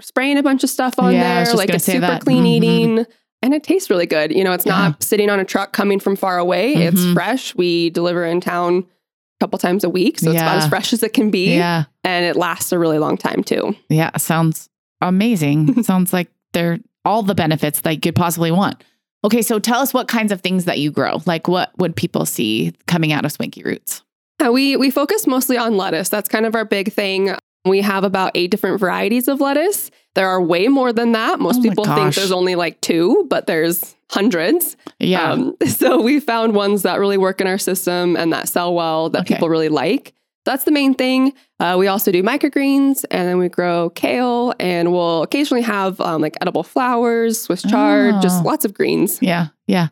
spraying 0.00 0.38
a 0.38 0.42
bunch 0.42 0.64
of 0.64 0.70
stuff 0.70 0.94
on 0.98 1.12
Yeah, 1.12 1.44
there. 1.44 1.54
Like 1.54 1.70
it's 1.70 1.84
super 1.84 2.00
that. 2.00 2.24
clean 2.24 2.42
Mhm. 2.44 2.46
eating. 2.48 3.06
And 3.42 3.54
it 3.54 3.62
tastes 3.62 3.88
really 3.88 4.06
good. 4.06 4.32
You 4.34 4.42
know, 4.44 4.52
it's 4.52 4.66
not 4.66 5.02
sitting 5.02 5.30
on 5.30 5.38
a 5.38 5.44
truck 5.44 5.72
coming 5.72 6.00
from 6.00 6.16
far 6.16 6.38
away. 6.38 6.74
It's 6.74 7.00
Mhm. 7.00 7.14
fresh. 7.14 7.54
We 7.54 7.90
deliver 7.90 8.24
in 8.24 8.40
town 8.40 8.78
a 8.78 9.44
couple 9.44 9.58
times 9.58 9.84
a 9.84 9.88
week. 9.90 10.18
So 10.18 10.30
it's 10.30 10.40
about 10.40 10.58
as 10.58 10.68
fresh 10.68 10.92
as 10.92 11.02
it 11.04 11.12
can 11.12 11.30
be. 11.30 11.54
Yeah. 11.54 11.84
And 12.02 12.24
it 12.24 12.34
lasts 12.36 12.72
a 12.72 12.78
really 12.78 12.98
long 12.98 13.16
time 13.16 13.44
too. 13.44 13.76
Yeah. 13.88 14.16
Sounds 14.16 14.68
amazing. 15.00 15.82
sounds 15.84 16.12
like 16.12 16.28
they're 16.52 16.78
all 17.04 17.22
the 17.22 17.34
benefits 17.34 17.80
that 17.82 17.94
you 17.94 18.00
could 18.00 18.16
possibly 18.16 18.50
want. 18.50 18.82
Okay. 19.24 19.42
So 19.42 19.58
tell 19.58 19.80
us 19.80 19.94
what 19.94 20.08
kinds 20.08 20.32
of 20.32 20.40
things 20.40 20.64
that 20.64 20.78
you 20.78 20.90
grow. 20.90 21.20
Like, 21.26 21.46
what 21.48 21.70
would 21.78 21.94
people 21.96 22.26
see 22.26 22.72
coming 22.86 23.12
out 23.12 23.24
of 23.24 23.32
Swanky 23.32 23.62
Roots? 23.62 24.02
Uh, 24.44 24.52
we 24.52 24.76
we 24.76 24.90
focus 24.90 25.26
mostly 25.26 25.56
on 25.56 25.76
lettuce. 25.76 26.08
That's 26.08 26.28
kind 26.28 26.46
of 26.46 26.54
our 26.54 26.64
big 26.64 26.92
thing. 26.92 27.34
We 27.64 27.80
have 27.82 28.04
about 28.04 28.32
eight 28.34 28.50
different 28.50 28.78
varieties 28.80 29.26
of 29.28 29.40
lettuce. 29.40 29.90
There 30.18 30.28
are 30.28 30.42
way 30.42 30.68
more 30.68 30.92
than 30.92 31.12
that. 31.12 31.38
Most 31.40 31.60
Oh 31.60 31.62
people 31.62 31.84
think 31.84 32.14
there's 32.14 32.32
only 32.32 32.54
like 32.56 32.80
two, 32.80 33.24
but 33.30 33.46
there's 33.46 33.94
hundreds. 34.10 34.76
Yeah. 34.98 35.32
Um, 35.32 35.56
so 35.66 36.02
we 36.02 36.18
found 36.20 36.54
ones 36.54 36.82
that 36.82 36.98
really 36.98 37.16
work 37.18 37.40
in 37.40 37.46
our 37.46 37.58
system 37.58 38.16
and 38.16 38.32
that 38.32 38.48
sell 38.48 38.74
well 38.74 39.10
that 39.10 39.22
Okay. 39.22 39.34
people 39.34 39.48
really 39.48 39.68
like. 39.68 40.12
That's 40.44 40.64
the 40.64 40.70
main 40.72 40.94
thing. 40.94 41.34
Uh, 41.60 41.76
we 41.78 41.88
also 41.88 42.10
do 42.10 42.22
microgreens 42.22 43.04
and 43.10 43.28
then 43.28 43.38
we 43.38 43.48
grow 43.48 43.90
kale 43.90 44.54
and 44.58 44.92
we'll 44.92 45.22
occasionally 45.22 45.62
have 45.62 46.00
um, 46.00 46.22
like 46.22 46.36
edible 46.40 46.62
flowers, 46.62 47.40
Swiss 47.42 47.62
chard, 47.62 48.14
Oh. 48.16 48.20
just 48.20 48.44
lots 48.44 48.64
of 48.64 48.72
greens. 48.74 49.18
Yeah. 49.20 49.48
Yeah. 49.66 49.88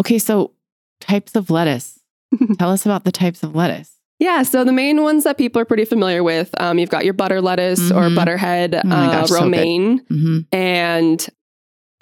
Okay. 0.00 0.18
So 0.18 0.52
types 1.00 1.36
of 1.36 1.48
lettuce. 1.48 2.00
Tell 2.58 2.70
us 2.70 2.84
about 2.86 3.04
the 3.04 3.12
types 3.12 3.42
of 3.42 3.54
lettuce. 3.54 3.92
Yeah, 4.20 4.42
so 4.44 4.62
the 4.64 4.72
main 4.72 5.02
ones 5.02 5.24
that 5.24 5.36
people 5.38 5.60
are 5.60 5.64
pretty 5.64 5.84
familiar 5.86 6.22
with, 6.22 6.50
um, 6.60 6.78
you've 6.78 6.90
got 6.90 7.04
your 7.04 7.14
butter 7.14 7.40
lettuce 7.40 7.90
or 7.90 8.02
Mhm. 8.04 8.14
butterhead, 8.14 8.74
Oh 8.74 8.78
uh, 8.88 9.10
gosh, 9.10 9.28
so 9.28 9.34
good. 9.36 9.42
romaine, 9.44 9.98
hmm 10.08 10.38
and 10.52 11.26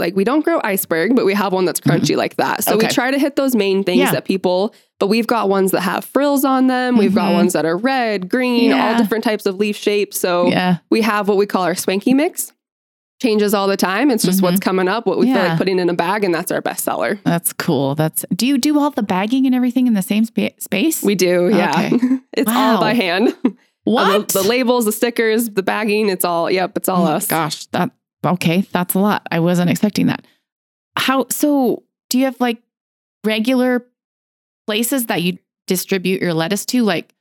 like 0.00 0.14
we 0.14 0.22
don't 0.22 0.44
grow 0.44 0.60
iceberg, 0.62 1.16
but 1.16 1.24
we 1.24 1.34
have 1.34 1.52
one 1.52 1.64
that's 1.64 1.80
crunchy 1.80 2.16
like 2.16 2.36
that. 2.36 2.62
So 2.62 2.76
we 2.76 2.84
Mm-hmm. 2.84 2.90
Try 2.92 3.10
to 3.10 3.18
hit 3.18 3.34
those 3.34 3.56
main 3.56 3.82
things 3.82 3.98
Yeah. 3.98 4.12
that 4.12 4.24
people. 4.24 4.72
But 5.00 5.08
we've 5.08 5.26
got 5.26 5.48
ones 5.48 5.70
that 5.72 5.80
have 5.80 6.04
frills 6.04 6.44
on 6.44 6.66
them. 6.68 6.98
We've 6.98 7.14
got 7.14 7.30
Mhm. 7.30 7.34
ones 7.34 7.52
that 7.54 7.64
are 7.64 7.76
red, 7.76 8.28
green, 8.28 8.72
all 8.72 8.96
different 8.96 9.24
types 9.24 9.44
of 9.46 9.56
leaf 9.56 9.76
shapes. 9.76 10.18
So 10.18 10.48
Yeah. 10.48 10.76
we 10.90 11.00
have 11.02 11.26
what 11.28 11.36
we 11.36 11.46
call 11.46 11.62
our 11.64 11.74
swanky 11.74 12.14
mix. 12.14 12.52
Changes 13.20 13.52
all 13.52 13.66
the 13.66 13.76
time. 13.76 14.12
It's 14.12 14.24
just 14.24 14.42
what's 14.42 14.60
coming 14.60 14.86
up, 14.86 15.04
what 15.04 15.18
we 15.18 15.26
feel 15.26 15.38
Mm-hmm. 15.38 15.48
Like 15.48 15.58
putting 15.58 15.78
in 15.80 15.90
a 15.90 15.94
bag, 15.94 16.22
and 16.22 16.32
that's 16.32 16.52
our 16.52 16.60
best 16.60 16.84
seller. 16.84 17.18
That's 17.24 17.52
cool. 17.52 17.96
That's. 17.96 18.24
Do 18.34 18.46
you 18.46 18.58
do 18.58 18.78
all 18.78 18.90
the 18.90 19.02
bagging 19.02 19.44
and 19.46 19.54
everything 19.54 19.88
in 19.88 19.94
the 19.94 20.02
same 20.02 20.24
spa- 20.24 20.54
space? 20.58 21.02
We 21.02 21.16
do, 21.16 21.48
yeah. 21.52 21.70
Okay. 21.70 22.18
it's 22.32 22.50
all 22.50 22.78
by 22.78 22.94
hand. 22.94 23.36
what? 23.84 24.28
the, 24.28 24.42
the 24.42 24.48
labels, 24.48 24.84
the 24.84 24.92
stickers, 24.92 25.50
the 25.50 25.64
bagging, 25.64 26.08
it's 26.08 26.24
all, 26.24 26.48
yep, 26.48 26.76
it's 26.76 26.88
all 26.88 27.06
Oh 27.06 27.12
us. 27.12 27.26
Gosh, 27.26 27.66
that 27.66 27.90
okay. 28.24 28.60
That's 28.72 28.94
a 28.94 29.00
lot. 29.00 29.26
I 29.30 29.40
wasn't 29.40 29.70
expecting 29.70 30.06
that. 30.06 30.24
How 30.96 31.26
so? 31.30 31.82
Do 32.10 32.18
you 32.18 32.24
have 32.24 32.40
like 32.40 32.62
regular 33.24 33.84
places 34.66 35.06
that 35.06 35.22
you 35.22 35.38
distribute 35.66 36.22
your 36.22 36.34
lettuce 36.34 36.64
to? 36.66 36.82
Like, 36.82 37.14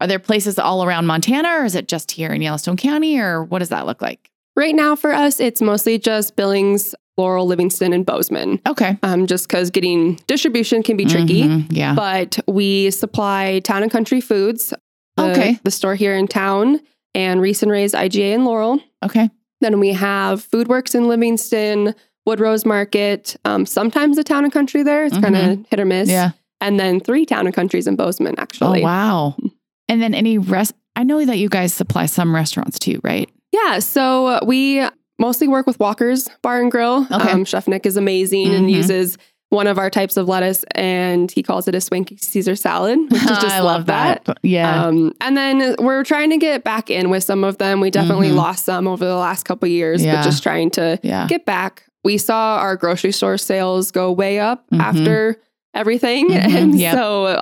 are 0.00 0.06
there 0.06 0.18
places 0.18 0.58
all 0.58 0.84
around 0.84 1.06
Montana, 1.06 1.60
or 1.60 1.64
is 1.64 1.74
it 1.74 1.88
just 1.88 2.12
here 2.12 2.32
in 2.32 2.40
Yellowstone 2.40 2.76
County, 2.76 3.18
or 3.18 3.42
what 3.44 3.58
does 3.58 3.70
that 3.70 3.86
look 3.86 4.00
like? 4.00 4.29
Right 4.60 4.74
now 4.74 4.94
for 4.94 5.10
us, 5.14 5.40
it's 5.40 5.62
mostly 5.62 5.98
just 5.98 6.36
Billings, 6.36 6.94
Laurel, 7.16 7.46
Livingston, 7.46 7.94
and 7.94 8.04
Bozeman. 8.04 8.60
Okay. 8.68 8.98
Um, 9.02 9.26
just 9.26 9.48
because 9.48 9.70
getting 9.70 10.16
distribution 10.26 10.82
can 10.82 10.98
be 10.98 11.06
tricky. 11.06 11.44
Mhm, 11.44 11.66
Yeah. 11.70 11.94
But 11.94 12.38
we 12.46 12.90
supply 12.90 13.60
Town 13.64 13.82
and 13.82 13.90
Country 13.90 14.20
Foods, 14.20 14.74
the, 15.16 15.30
Okay. 15.30 15.58
the 15.64 15.70
store 15.70 15.94
here 15.94 16.14
in 16.14 16.28
town, 16.28 16.78
and 17.14 17.40
Reese 17.40 17.62
and 17.62 17.72
Ray's 17.72 17.94
IGA 17.94 18.34
in 18.34 18.44
Laurel. 18.44 18.80
okay. 19.02 19.30
Then 19.62 19.80
we 19.80 19.92
have 19.94 20.46
Foodworks 20.50 20.94
in 20.94 21.08
Livingston, 21.08 21.94
Woodrose 22.28 22.66
Market, 22.66 23.36
um, 23.46 23.64
sometimes 23.64 24.16
the 24.16 24.24
Town 24.24 24.44
and 24.44 24.52
Country 24.52 24.82
there. 24.82 25.06
It's 25.06 25.16
kind 25.16 25.36
of 25.36 25.66
hit 25.70 25.80
or 25.80 25.86
miss. 25.86 26.08
Mm-hmm. 26.08 26.14
Yeah. 26.14 26.30
And 26.60 26.78
then 26.78 27.00
three 27.00 27.24
Town 27.24 27.46
and 27.46 27.54
Countries 27.54 27.86
in 27.86 27.96
Bozeman, 27.96 28.34
actually. 28.38 28.82
Oh 28.82 28.84
wow. 28.84 29.36
And 29.88 30.00
then 30.02 30.14
any 30.14 30.36
rest. 30.38 30.74
I 30.94 31.02
know 31.02 31.24
that 31.24 31.38
you 31.38 31.48
guys 31.48 31.72
supply 31.74 32.06
some 32.06 32.32
restaurants 32.34 32.78
too, 32.78 33.00
right? 33.02 33.28
Yeah, 33.52 33.78
so 33.80 34.38
we 34.44 34.86
mostly 35.18 35.48
work 35.48 35.66
with 35.66 35.78
Walker's 35.80 36.28
Bar 36.42 36.62
and 36.62 36.70
Grill. 36.70 37.06
Okay. 37.10 37.30
Um, 37.32 37.44
Chef 37.44 37.68
Nick 37.68 37.84
is 37.86 37.96
amazing 37.96 38.54
and 38.54 38.66
Mhm. 38.68 38.72
uses 38.74 39.18
one 39.50 39.66
of 39.66 39.78
our 39.78 39.90
types 39.90 40.16
of 40.16 40.28
lettuce, 40.28 40.64
and 40.76 41.30
he 41.32 41.42
calls 41.42 41.66
it 41.66 41.74
a 41.74 41.80
swanky 41.80 42.16
Caesar 42.16 42.54
salad, 42.54 42.98
which 43.10 43.20
is 43.20 43.26
just 43.28 43.46
I 43.46 43.60
love 43.60 43.86
that. 43.86 44.24
Yeah. 44.42 44.84
Um, 44.86 45.12
and 45.20 45.36
then 45.36 45.74
we're 45.80 46.04
trying 46.04 46.30
to 46.30 46.36
get 46.38 46.62
back 46.62 46.88
in 46.88 47.10
with 47.10 47.24
some 47.24 47.42
of 47.42 47.58
them. 47.58 47.80
We 47.80 47.90
definitely 47.90 48.30
Mhm. 48.30 48.36
lost 48.36 48.64
some 48.64 48.86
over 48.86 49.04
the 49.04 49.16
last 49.16 49.44
couple 49.44 49.68
years, 49.68 50.04
Yeah. 50.04 50.16
but 50.16 50.22
just 50.22 50.42
trying 50.44 50.70
to 50.72 51.00
yeah. 51.02 51.26
get 51.26 51.44
back. 51.46 51.82
We 52.04 52.16
saw 52.16 52.58
our 52.58 52.76
grocery 52.76 53.10
store 53.12 53.36
sales 53.38 53.90
go 53.90 54.12
way 54.12 54.38
up 54.38 54.64
Mhm. 54.72 54.80
after 54.80 55.36
everything, 55.74 56.28
Mhm. 56.30 56.54
and 56.54 56.78
Yep. 56.78 56.94
so 56.94 57.40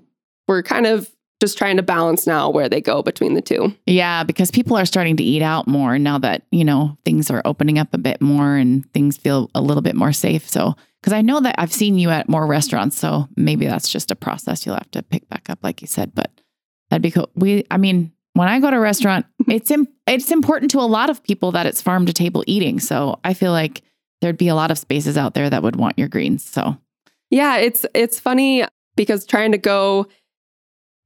we're 0.48 0.62
kind 0.62 0.86
of 0.86 1.08
just 1.40 1.56
trying 1.56 1.76
to 1.76 1.82
balance 1.82 2.26
now 2.26 2.50
where 2.50 2.68
they 2.68 2.80
go 2.80 3.02
between 3.02 3.34
the 3.34 3.42
two. 3.42 3.72
Yeah, 3.86 4.24
because 4.24 4.50
people 4.50 4.76
are 4.76 4.84
starting 4.84 5.16
to 5.18 5.22
eat 5.22 5.42
out 5.42 5.68
more 5.68 5.98
now 5.98 6.18
that, 6.18 6.42
you 6.50 6.64
know, 6.64 6.98
things 7.04 7.30
are 7.30 7.42
opening 7.44 7.78
up 7.78 7.94
a 7.94 7.98
bit 7.98 8.20
more 8.20 8.56
and 8.56 8.90
things 8.92 9.16
feel 9.16 9.50
a 9.54 9.60
little 9.60 9.82
bit 9.82 9.94
more 9.94 10.12
safe. 10.12 10.48
So 10.48 10.74
Because 11.00 11.12
I 11.12 11.22
know 11.22 11.40
that 11.40 11.54
I've 11.58 11.72
seen 11.72 11.96
you 11.98 12.10
at 12.10 12.28
more 12.28 12.46
restaurants, 12.46 12.98
so 12.98 13.28
maybe 13.36 13.66
that's 13.66 13.88
just 13.88 14.10
a 14.10 14.16
process 14.16 14.66
you'll 14.66 14.74
have 14.74 14.90
to 14.90 15.02
pick 15.02 15.28
back 15.28 15.48
up, 15.48 15.60
like 15.62 15.80
you 15.80 15.86
said. 15.86 16.12
But 16.14 16.30
that'd 16.90 17.02
be 17.02 17.12
cool. 17.12 17.30
We, 17.36 17.64
I 17.70 17.76
mean, 17.76 18.12
when 18.34 18.48
I 18.48 18.58
go 18.58 18.70
to 18.70 18.76
a 18.76 18.80
restaurant, 18.80 19.26
it's 19.48 19.70
Im- 19.70 19.88
it's 20.08 20.32
important 20.32 20.72
to 20.72 20.80
a 20.80 20.82
lot 20.90 21.08
of 21.10 21.22
people 21.22 21.52
that 21.52 21.66
it's 21.66 21.80
farm 21.82 22.04
to 22.06 22.12
table 22.12 22.42
eating. 22.48 22.80
So 22.80 23.20
I 23.22 23.34
feel 23.34 23.52
like 23.52 23.82
there'd 24.20 24.38
be 24.38 24.48
a 24.48 24.56
lot 24.56 24.72
of 24.72 24.78
spaces 24.78 25.16
out 25.16 25.34
there 25.34 25.48
that 25.48 25.62
would 25.62 25.76
want 25.76 25.98
your 25.98 26.08
greens. 26.08 26.44
So 26.44 26.76
Yeah, 27.30 27.58
it's 27.58 27.86
it's 27.94 28.18
funny 28.18 28.64
because 28.96 29.24
trying 29.24 29.52
to 29.52 29.58
go 29.58 30.06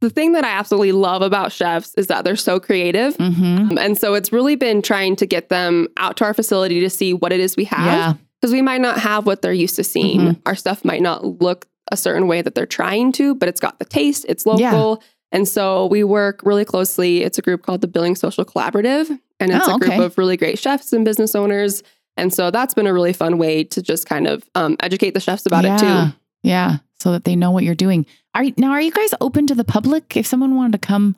the 0.02 0.10
thing 0.10 0.32
that 0.32 0.44
I 0.44 0.50
absolutely 0.50 0.92
love 0.92 1.22
about 1.22 1.52
chefs 1.52 1.94
is 1.94 2.08
that 2.08 2.24
they're 2.24 2.36
so 2.36 2.60
creative. 2.60 3.16
mhm. 3.16 3.78
And 3.80 3.96
so 3.96 4.12
it's 4.14 4.32
really 4.32 4.56
been 4.56 4.82
trying 4.82 5.16
to 5.16 5.26
get 5.26 5.48
them 5.48 5.88
out 5.96 6.18
to 6.18 6.24
our 6.24 6.34
facility 6.34 6.80
to 6.80 6.90
see 6.90 7.14
what 7.14 7.32
it 7.32 7.40
is 7.40 7.56
we 7.56 7.64
have. 7.64 7.86
yeah, 7.86 8.12
Because 8.40 8.52
we 8.52 8.60
might 8.62 8.80
not 8.82 8.98
have 8.98 9.24
what 9.26 9.40
they're 9.42 9.52
used 9.52 9.76
to 9.76 9.84
seeing. 9.84 10.20
Mhm. 10.20 10.40
Our 10.44 10.54
stuff 10.54 10.84
might 10.84 11.00
not 11.02 11.24
look 11.40 11.66
a 11.90 11.96
certain 11.96 12.26
way 12.26 12.42
that 12.42 12.54
they're 12.54 12.66
trying 12.66 13.12
to, 13.12 13.34
but 13.34 13.48
it's 13.48 13.60
got 13.60 13.78
the 13.78 13.84
taste, 13.84 14.26
it's 14.28 14.44
local. 14.46 15.02
And 15.30 15.48
so 15.48 15.86
we 15.86 16.04
work 16.04 16.40
really 16.44 16.64
closely. 16.64 17.22
It's 17.22 17.38
a 17.38 17.42
group 17.42 17.62
called 17.62 17.80
the 17.80 17.88
Billing 17.88 18.16
Social 18.16 18.44
Collaborative, 18.44 19.08
and 19.40 19.50
it's 19.50 19.66
Oh, 19.66 19.76
a 19.76 19.78
group 19.78 19.92
okay. 19.92 20.04
of 20.04 20.18
really 20.18 20.36
great 20.36 20.58
chefs 20.58 20.92
and 20.92 21.04
business 21.06 21.34
owners. 21.34 21.82
And 22.18 22.34
so 22.34 22.50
that's 22.50 22.74
been 22.74 22.86
a 22.86 22.92
really 22.92 23.14
fun 23.14 23.38
way 23.38 23.64
to 23.64 23.80
just 23.80 24.06
kind 24.06 24.26
of 24.26 24.42
um, 24.54 24.76
educate 24.80 25.14
the 25.14 25.20
chefs 25.20 25.46
about 25.46 25.64
it 25.64 25.78
too. 25.78 26.12
Yeah, 26.42 26.78
so 27.00 27.12
that 27.12 27.24
they 27.24 27.36
know 27.36 27.50
what 27.50 27.64
you're 27.64 27.74
doing. 27.74 28.04
Are 28.34 28.44
now 28.56 28.70
are 28.72 28.80
you 28.80 28.92
guys 28.92 29.12
open 29.20 29.46
to 29.48 29.54
the 29.54 29.64
public? 29.64 30.16
If 30.16 30.26
someone 30.26 30.54
wanted 30.56 30.72
to 30.80 30.86
come 30.86 31.16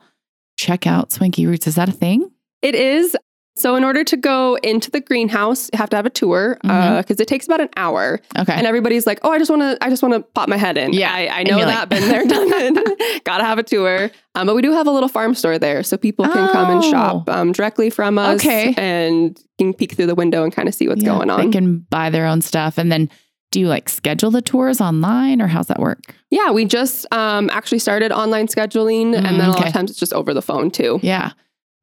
check 0.57 0.85
out 0.87 1.11
Swanky 1.11 1.45
Roots, 1.45 1.67
is 1.67 1.75
that 1.75 1.89
a 1.89 1.93
thing? 1.93 2.29
It 2.61 2.75
is. 2.75 3.15
So, 3.57 3.77
in 3.77 3.85
order 3.85 4.03
to 4.03 4.17
go 4.17 4.55
into 4.55 4.91
the 4.91 4.99
greenhouse, 4.99 5.69
you 5.71 5.77
have 5.77 5.89
to 5.91 5.95
have 5.95 6.05
a 6.05 6.09
tour 6.09 6.57
because 6.61 7.05
Mhm. 7.05 7.19
it 7.21 7.27
takes 7.29 7.45
about 7.45 7.61
an 7.61 7.69
hour. 7.77 8.19
Okay. 8.37 8.51
And 8.51 8.67
everybody's 8.67 9.07
like, 9.07 9.19
"Oh, 9.23 9.31
I 9.31 9.37
just 9.37 9.49
want 9.49 9.61
to, 9.61 9.77
I 9.81 9.89
just 9.89 10.03
want 10.03 10.13
to 10.13 10.19
pop 10.33 10.49
my 10.49 10.57
head 10.57 10.75
in." 10.77 10.91
Yeah. 10.91 11.09
I, 11.13 11.27
I 11.39 11.43
know 11.43 11.59
that. 11.59 11.67
like- 11.67 11.89
been 11.89 12.09
there, 12.09 12.25
done 12.27 12.47
it. 12.51 13.23
Gotta 13.23 13.45
have 13.45 13.57
a 13.57 13.63
tour. 13.63 14.11
Um, 14.35 14.47
but 14.47 14.57
we 14.57 14.61
do 14.61 14.73
have 14.73 14.87
a 14.87 14.91
little 14.91 15.07
farm 15.07 15.35
store 15.35 15.57
there, 15.57 15.83
so 15.83 15.95
people 15.95 16.25
can 16.27 16.49
come 16.49 16.69
and 16.69 16.83
shop 16.83 17.23
Oh. 17.29 17.31
um, 17.33 17.53
directly 17.53 17.89
from 17.89 18.17
us. 18.17 18.41
Okay. 18.41 18.73
and 18.75 19.39
can 19.57 19.73
peek 19.73 19.93
through 19.93 20.07
the 20.07 20.15
window 20.15 20.43
and 20.43 20.51
kind 20.53 20.67
of 20.67 20.75
see 20.75 20.89
what's 20.89 21.01
Yeah, 21.01 21.11
going 21.15 21.29
on. 21.29 21.39
They 21.39 21.49
can 21.49 21.85
buy 21.89 22.09
their 22.09 22.25
own 22.25 22.41
stuff. 22.41 22.77
And 22.77 22.91
then 22.91 23.09
do 23.55 23.61
you 23.61 23.69
like 23.69 23.87
schedule 23.87 24.31
the 24.31 24.41
tours 24.41 24.81
online 24.81 25.41
or 25.41 25.47
how's 25.47 25.67
that 25.67 25.79
work? 25.79 26.13
yeah, 26.29 26.51
we 26.51 26.65
just 26.65 27.05
um, 27.13 27.49
actually 27.53 27.79
started 27.79 28.11
online 28.11 28.47
scheduling, 28.47 29.13
Mm, 29.13 29.23
and 29.25 29.39
then 29.39 29.45
a 29.45 29.51
lot 29.51 29.59
okay. 29.59 29.67
of 29.69 29.73
times 29.73 29.89
it's 29.89 29.99
just 29.99 30.11
over 30.11 30.33
the 30.33 30.41
phone 30.41 30.69
too. 30.69 30.99
Yeah. 31.01 31.31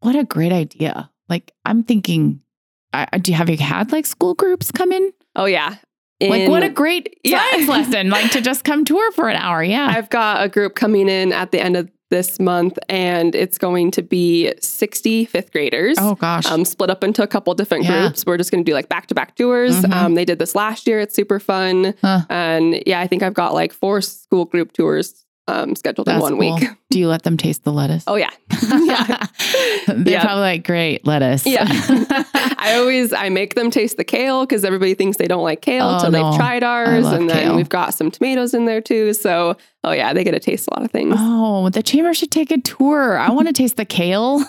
What 0.01 0.15
a 0.15 0.25
great 0.25 0.53
idea. 0.53 1.09
Like 1.31 1.53
I'm 1.65 1.83
thinking, 1.83 2.43
I, 2.93 3.07
do 3.19 3.31
you 3.33 3.39
have 3.39 3.49
you 3.49 3.57
had 3.57 3.91
like 3.91 4.05
school 4.05 4.35
groups 4.35 4.71
come 4.71 4.93
in? 4.93 5.13
Oh 5.35 5.47
yeah, 5.47 5.77
like 6.21 6.47
what 6.51 6.63
a 6.63 6.69
great 6.69 7.19
Yeah. 7.25 7.39
science 7.39 7.69
lesson, 7.69 8.11
like 8.11 8.31
to 8.33 8.43
just 8.43 8.65
come 8.65 8.85
tour 8.85 9.11
for 9.13 9.31
an 9.31 9.37
hour. 9.37 9.63
Yeah. 9.65 9.87
I've 9.97 10.11
got 10.11 10.45
a 10.45 10.51
group 10.51 10.75
coming 10.75 11.09
in 11.09 11.33
at 11.33 11.53
the 11.53 11.61
end 11.63 11.79
of 11.79 11.89
this 12.13 12.39
month, 12.39 12.79
and 12.91 13.35
it's 13.35 13.57
going 13.57 13.91
to 13.93 14.03
be 14.03 14.53
60 14.61 15.25
fifth 15.25 15.51
graders. 15.51 15.97
oh 15.99 16.15
gosh. 16.15 16.45
Um, 16.47 16.65
split 16.67 16.91
up 16.91 17.03
into 17.03 17.23
a 17.23 17.27
couple 17.27 17.55
different 17.55 17.85
Yeah. 17.85 18.03
groups. 18.03 18.27
We're 18.27 18.37
just 18.37 18.51
going 18.53 18.63
to 18.63 18.71
do 18.71 18.75
like 18.75 18.89
back 18.91 19.07
to 19.07 19.15
back 19.15 19.35
tours. 19.35 19.75
Mhm. 19.81 19.93
Um, 19.93 20.15
they 20.15 20.27
did 20.27 20.39
this 20.39 20.55
last 20.55 20.87
year. 20.87 21.01
It's 21.01 21.15
super 21.15 21.41
fun. 21.41 21.95
Huh. 22.03 22.21
And 22.29 22.83
yeah, 22.87 23.01
I 23.01 23.07
think 23.07 23.23
I've 23.23 23.33
got 23.35 23.55
like 23.55 23.73
four 23.73 24.03
school 24.03 24.45
group 24.45 24.73
tours 24.75 25.22
um, 25.49 25.75
scheduled 25.77 26.09
in 26.09 26.15
That's 26.15 26.23
one 26.23 26.39
cool. 26.39 26.55
week. 26.57 26.69
Do 26.91 26.99
you 26.99 27.09
let 27.09 27.23
them 27.25 27.37
taste 27.37 27.65
the 27.65 27.73
lettuce? 27.73 28.05
Oh, 28.07 28.15
yeah. 28.17 28.31
yeah. 28.63 29.27
They're 29.89 30.13
Yeah. 30.15 30.23
probably 30.25 30.43
like, 30.43 30.65
great 30.67 31.07
lettuce. 31.07 31.47
Yeah. 31.47 31.65
I 32.65 32.75
always 32.79 33.13
I 33.13 33.29
make 33.29 33.55
them 33.55 33.71
taste 33.71 33.97
the 33.97 34.05
kale 34.05 34.45
because 34.47 34.65
everybody 34.65 34.95
thinks 34.95 35.17
they 35.17 35.27
don't 35.27 35.43
like 35.43 35.63
kale 35.63 35.87
Oh, 35.89 35.95
until 35.95 36.11
no. 36.13 36.31
they've 36.31 36.39
tried 36.39 36.63
ours. 36.63 37.07
And 37.07 37.29
then 37.29 37.37
kale. 37.49 37.57
we've 37.57 37.69
got 37.69 37.93
some 37.95 38.11
tomatoes 38.11 38.55
in 38.55 38.67
there 38.67 38.81
too. 38.81 39.15
So 39.15 39.57
oh 39.85 39.91
yeah, 39.93 40.13
they 40.13 40.23
get 40.23 40.33
to 40.33 40.39
taste 40.41 40.69
a 40.71 40.75
lot 40.75 40.85
of 40.85 40.91
things. 40.93 41.15
Oh, 41.19 41.69
the 41.71 41.83
chamber 41.83 42.15
should 42.15 42.31
take 42.31 42.51
a 42.53 42.59
tour. 42.59 43.19
I 43.19 43.31
want 43.31 43.49
to 43.49 43.53
taste 43.53 43.77
the 43.77 43.85
kale. 43.85 44.43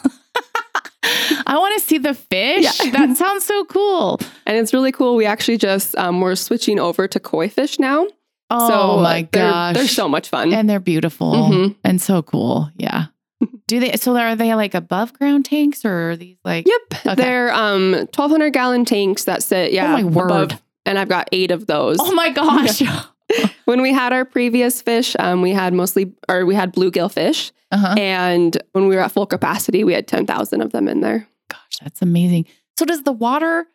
I 1.46 1.56
want 1.58 1.80
to 1.80 1.86
see 1.86 1.98
the 1.98 2.14
fish. 2.14 2.64
Yeah. 2.84 2.92
That 2.92 3.18
sounds 3.18 3.46
so 3.46 3.66
cool. 3.66 4.20
And 4.46 4.58
it's 4.58 4.74
really 4.74 4.92
cool. 4.92 5.16
We 5.16 5.26
actually 5.26 5.58
just 5.58 5.98
um, 5.98 6.22
we're 6.22 6.36
switching 6.36 6.80
over 6.80 7.08
to 7.08 7.20
koi 7.20 7.50
fish 7.50 7.80
now. 7.80 8.06
Oh 8.54 8.68
so 8.98 9.02
my 9.02 9.28
they're, 9.32 9.50
gosh. 9.52 9.76
they're 9.76 9.88
so 9.88 10.08
much 10.08 10.30
fun. 10.30 10.54
and 10.54 10.70
they're 10.70 10.80
beautiful 10.80 11.32
Mhm. 11.34 11.76
and 11.84 12.02
so 12.02 12.22
cool. 12.22 12.70
Yeah. 12.78 13.06
Do 13.68 13.80
they 13.80 13.94
so 13.98 14.16
are 14.18 14.36
they 14.36 14.54
like 14.56 14.74
above 14.74 15.14
ground 15.14 15.46
tanks 15.46 15.84
or 15.86 16.12
are 16.12 16.16
these 16.16 16.38
like 16.46 16.68
Yep. 16.68 16.82
Okay. 17.06 17.16
They're 17.16 17.54
um 17.54 17.92
1200 17.94 18.52
gallon 18.52 18.86
tanks 18.86 19.26
that 19.26 19.44
sit 19.44 19.74
yeah 19.74 19.96
Oh 19.98 20.02
my 20.02 20.04
word. 20.04 20.60
and 20.86 20.98
I've 21.00 21.10
got 21.10 21.28
8 21.32 21.52
of 21.52 21.68
those. 21.68 21.98
Oh 22.00 22.14
my 22.14 22.30
gosh. 22.30 22.82
when 23.66 23.82
we 23.82 23.92
had 23.94 24.14
our 24.14 24.26
previous 24.26 24.82
fish, 24.82 25.16
um 25.20 25.42
we 25.42 25.52
had 25.52 25.74
mostly 25.74 26.14
or 26.30 26.46
we 26.46 26.56
had 26.56 26.74
bluegill 26.74 27.12
fish 27.12 27.52
Uh-huh. 27.72 27.96
and 27.98 28.58
when 28.74 28.88
we 28.88 28.96
were 28.96 29.02
at 29.02 29.12
full 29.12 29.26
capacity, 29.26 29.84
we 29.84 29.94
had 29.94 30.08
10,000 30.08 30.62
of 30.62 30.72
them 30.72 30.88
in 30.88 31.02
there. 31.02 31.28
Gosh, 31.50 31.78
that's 31.82 32.02
amazing. 32.02 32.46
So 32.78 32.86
does 32.86 33.04
the 33.04 33.12
water 33.12 33.66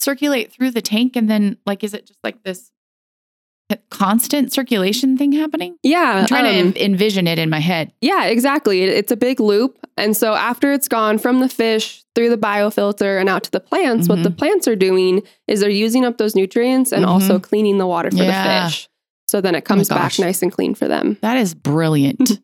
circulate 0.00 0.52
through 0.52 0.70
the 0.70 0.82
tank 0.82 1.16
and 1.16 1.30
then 1.30 1.56
like 1.66 1.82
is 1.84 1.94
it 1.94 2.06
just 2.06 2.18
like 2.24 2.42
this 2.42 2.70
constant 3.90 4.52
circulation 4.52 5.16
thing 5.16 5.32
happening? 5.32 5.76
Yeah. 5.82 6.20
I'm 6.20 6.26
trying 6.26 6.66
um, 6.66 6.72
to 6.72 6.84
envision 6.84 7.26
it 7.26 7.38
in 7.38 7.50
my 7.50 7.60
head. 7.60 7.92
Yeah, 8.00 8.24
exactly. 8.24 8.82
It's 8.82 9.12
a 9.12 9.16
big 9.16 9.40
loop. 9.40 9.78
And 9.96 10.16
so 10.16 10.34
after 10.34 10.72
it's 10.72 10.88
gone 10.88 11.18
from 11.18 11.40
the 11.40 11.48
fish 11.48 12.04
through 12.14 12.30
the 12.30 12.38
biofilter 12.38 13.18
and 13.20 13.28
out 13.28 13.44
to 13.44 13.50
the 13.50 13.60
plants, 13.60 14.08
what 14.08 14.22
the 14.22 14.30
Mhm. 14.30 14.38
plants 14.38 14.68
are 14.68 14.76
doing 14.76 15.22
is 15.48 15.60
they're 15.60 15.70
using 15.70 16.04
up 16.04 16.18
those 16.18 16.34
nutrients 16.34 16.92
and 16.92 17.04
Mhm. 17.04 17.08
also 17.08 17.38
cleaning 17.38 17.78
the 17.78 17.86
water 17.86 18.10
for 18.10 18.22
Yeah. 18.22 18.64
the 18.64 18.70
fish. 18.70 18.88
So 19.26 19.40
then 19.40 19.54
it 19.54 19.64
comes 19.64 19.88
back 19.88 20.18
nice 20.18 20.42
and 20.42 20.52
clean 20.52 20.74
for 20.74 20.86
them. 20.86 21.16
That 21.22 21.36
is 21.36 21.54
brilliant. 21.54 22.40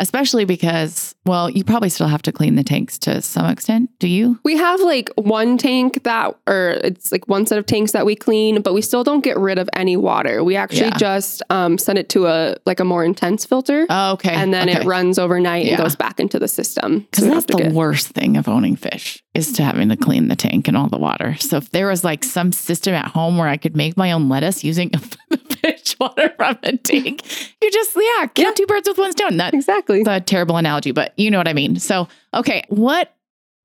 Especially 0.00 0.44
because, 0.44 1.14
well, 1.24 1.48
you 1.48 1.62
probably 1.62 1.88
still 1.88 2.08
have 2.08 2.20
to 2.22 2.32
clean 2.32 2.56
the 2.56 2.64
tanks 2.64 2.98
to 2.98 3.22
some 3.22 3.46
extent. 3.46 3.90
Do 4.00 4.08
you? 4.08 4.40
We 4.44 4.56
have 4.56 4.80
like 4.80 5.08
one 5.16 5.56
tank 5.56 6.02
that, 6.02 6.36
or 6.48 6.70
it's 6.82 7.12
like 7.12 7.28
one 7.28 7.46
set 7.46 7.58
of 7.58 7.66
tanks 7.66 7.92
that 7.92 8.04
we 8.04 8.16
clean, 8.16 8.60
but 8.60 8.74
we 8.74 8.82
still 8.82 9.04
don't 9.04 9.22
get 9.22 9.38
rid 9.38 9.56
of 9.56 9.70
any 9.72 9.96
water. 9.96 10.42
We 10.42 10.56
actually 10.56 10.88
Yeah. 10.88 10.96
just 10.98 11.42
um, 11.48 11.78
send 11.78 11.98
it 11.98 12.08
to 12.10 12.26
a 12.26 12.56
like 12.66 12.80
a 12.80 12.84
more 12.84 13.04
intense 13.04 13.44
filter, 13.44 13.86
Oh, 13.88 14.12
okay. 14.14 14.34
and 14.34 14.52
then 14.52 14.68
okay. 14.68 14.80
it 14.80 14.84
runs 14.84 15.16
overnight 15.16 15.64
Yeah. 15.66 15.74
and 15.74 15.82
goes 15.84 15.94
back 15.94 16.18
into 16.18 16.40
the 16.40 16.48
system. 16.48 17.00
Because 17.10 17.24
don't 17.24 17.34
that's 17.34 17.46
the 17.46 17.56
get- 17.58 17.72
worst 17.72 18.08
thing 18.08 18.36
of 18.36 18.48
owning 18.48 18.74
fish 18.74 19.22
is 19.32 19.52
to 19.52 19.62
having 19.62 19.88
to 19.90 19.96
clean 19.96 20.26
the 20.28 20.36
tank 20.36 20.66
and 20.66 20.76
all 20.76 20.88
the 20.88 20.98
water. 20.98 21.36
So 21.38 21.56
if 21.58 21.70
there 21.70 21.86
was 21.86 22.02
like 22.02 22.24
some 22.24 22.50
system 22.52 22.94
at 22.94 23.06
home 23.06 23.38
where 23.38 23.48
I 23.48 23.56
could 23.56 23.76
make 23.76 23.96
my 23.96 24.10
own 24.12 24.28
lettuce 24.28 24.64
using 24.64 24.90
fish 25.60 25.73
water 26.00 26.32
from 26.36 26.58
a 26.62 26.76
tank, 26.76 27.22
you 27.62 27.70
just 27.70 27.96
yeah, 27.96 28.26
kill 28.26 28.46
Yeah. 28.46 28.52
two 28.52 28.66
birds 28.66 28.88
with 28.88 28.98
one 28.98 29.12
stone. 29.12 29.36
That 29.36 29.54
exactly. 29.54 30.02
a 30.06 30.20
terrible 30.20 30.56
analogy, 30.56 30.92
but 30.92 31.12
you 31.16 31.30
know 31.30 31.38
what 31.38 31.48
I 31.48 31.52
mean. 31.52 31.78
So, 31.78 32.08
okay, 32.32 32.64
what 32.68 33.14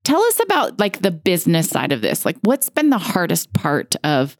tell 0.04 0.22
us 0.22 0.40
about 0.42 0.78
like 0.78 1.02
the 1.02 1.10
business 1.10 1.68
side 1.68 1.92
of 1.92 2.00
this? 2.00 2.24
Like 2.24 2.36
what's 2.42 2.68
been 2.68 2.90
the 2.90 2.98
hardest 2.98 3.52
part 3.52 3.96
of 4.04 4.36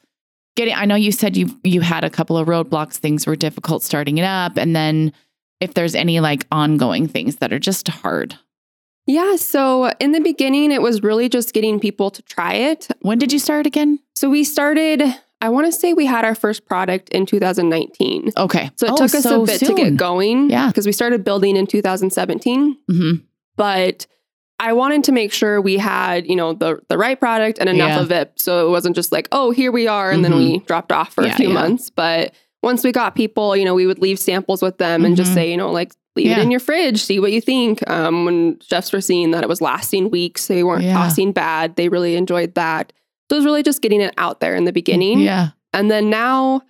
getting 0.57 0.75
I 0.75 0.85
know 0.85 0.95
you 0.95 1.13
said 1.13 1.37
you 1.37 1.49
you 1.65 1.81
had 1.81 2.05
a 2.05 2.11
couple 2.11 2.37
of 2.37 2.49
roadblocks, 2.49 2.97
things 2.97 3.27
were 3.27 3.37
difficult 3.37 3.83
starting 3.83 4.19
it 4.19 4.25
up 4.25 4.57
and 4.57 4.75
then 4.75 5.13
if 5.61 5.75
there's 5.75 5.95
any 5.95 6.21
like 6.21 6.47
ongoing 6.51 7.07
things 7.07 7.37
that 7.37 7.53
are 7.53 7.59
just 7.59 7.87
hard. 7.89 8.39
Yeah. 9.07 9.37
So 9.37 9.91
in 9.99 10.13
the 10.13 10.21
beginning, 10.21 10.71
it 10.73 10.81
was 10.83 11.03
really 11.03 11.29
just 11.29 11.53
getting 11.53 11.81
people 11.81 12.11
to 12.11 12.23
try 12.23 12.55
it. 12.55 12.89
When 13.01 13.19
did 13.19 13.33
you 13.33 13.39
start 13.39 13.67
again? 13.67 13.99
So 14.15 14.31
we 14.31 14.45
started, 14.45 15.03
I 15.43 15.49
want 15.49 15.67
to 15.67 15.73
say 15.73 15.93
we 15.95 16.07
had 16.07 16.25
our 16.25 16.35
first 16.35 16.67
product 16.67 17.09
in 17.11 17.25
2019. 17.27 18.31
Okay. 18.37 18.71
So 18.77 18.87
it 18.87 18.93
Oh, 18.93 18.97
took 18.97 19.15
us 19.15 19.23
so 19.23 19.43
a 19.43 19.47
bit 19.47 19.61
to 19.61 19.75
get 19.75 19.97
going. 19.97 20.51
Yeah. 20.51 20.67
Because 20.69 20.87
we 20.87 20.93
started 20.93 21.25
building 21.25 21.57
in 21.57 21.67
2017. 21.67 22.77
hmm 22.89 23.13
But 23.57 24.07
I 24.59 24.75
wanted 24.75 25.05
to 25.05 25.13
make 25.13 25.33
sure 25.33 25.61
we 25.61 25.79
had, 25.79 26.27
you 26.29 26.37
know, 26.37 26.53
the 26.53 26.81
the 26.89 26.99
right 26.99 27.19
product 27.19 27.59
and 27.59 27.69
enough 27.71 27.97
Yeah. 27.97 28.01
of 28.01 28.13
it. 28.13 28.33
So 28.37 28.67
it 28.67 28.71
wasn't 28.71 28.95
just 28.95 29.11
like, 29.13 29.29
oh, 29.33 29.51
here 29.51 29.73
we 29.73 29.87
are, 29.89 30.11
and 30.11 30.23
then 30.23 30.37
we 30.37 30.59
dropped 30.61 30.93
off 30.93 31.15
for 31.15 31.25
Yeah, 31.25 31.33
a 31.33 31.37
few 31.37 31.49
yeah. 31.49 31.55
months. 31.55 31.89
But 31.89 32.35
once 32.63 32.85
we 32.85 32.93
got 32.93 33.15
people, 33.15 33.57
you 33.57 33.65
know, 33.65 33.75
we 33.75 33.87
would 33.87 34.01
leave 34.03 34.19
samples 34.19 34.61
with 34.61 34.77
them 34.77 35.07
and 35.07 35.17
just 35.17 35.31
Mhm. 35.31 35.35
say, 35.35 35.51
you 35.51 35.57
know, 35.57 35.71
like 35.73 35.95
leave 36.17 36.33
it 36.33 36.39
in 36.39 36.51
your 36.51 36.61
fridge, 36.61 37.01
see 37.03 37.19
what 37.21 37.33
you 37.33 37.41
think. 37.41 37.89
Um, 37.89 38.27
when 38.27 38.59
chefs 38.61 38.93
were 38.93 39.01
seeing 39.01 39.31
that 39.31 39.43
it 39.43 39.49
was 39.49 39.63
lasting 39.63 40.11
weeks, 40.11 40.49
they 40.49 40.63
weren't 40.63 40.83
Yeah. 40.85 40.93
tossing 40.93 41.33
bad. 41.33 41.77
They 41.77 41.89
really 41.89 42.17
enjoyed 42.17 42.55
that. 42.57 42.93
So 43.31 43.37
it 43.37 43.39
was 43.39 43.45
really 43.47 43.63
just 43.63 43.81
getting 43.81 44.01
it 44.01 44.13
out 44.19 44.41
there 44.41 44.57
in 44.57 44.65
the 44.65 44.73
beginning. 44.73 45.21
Yeah. 45.21 45.51
And 45.73 45.89
then 45.89 46.11
now, 46.11 46.63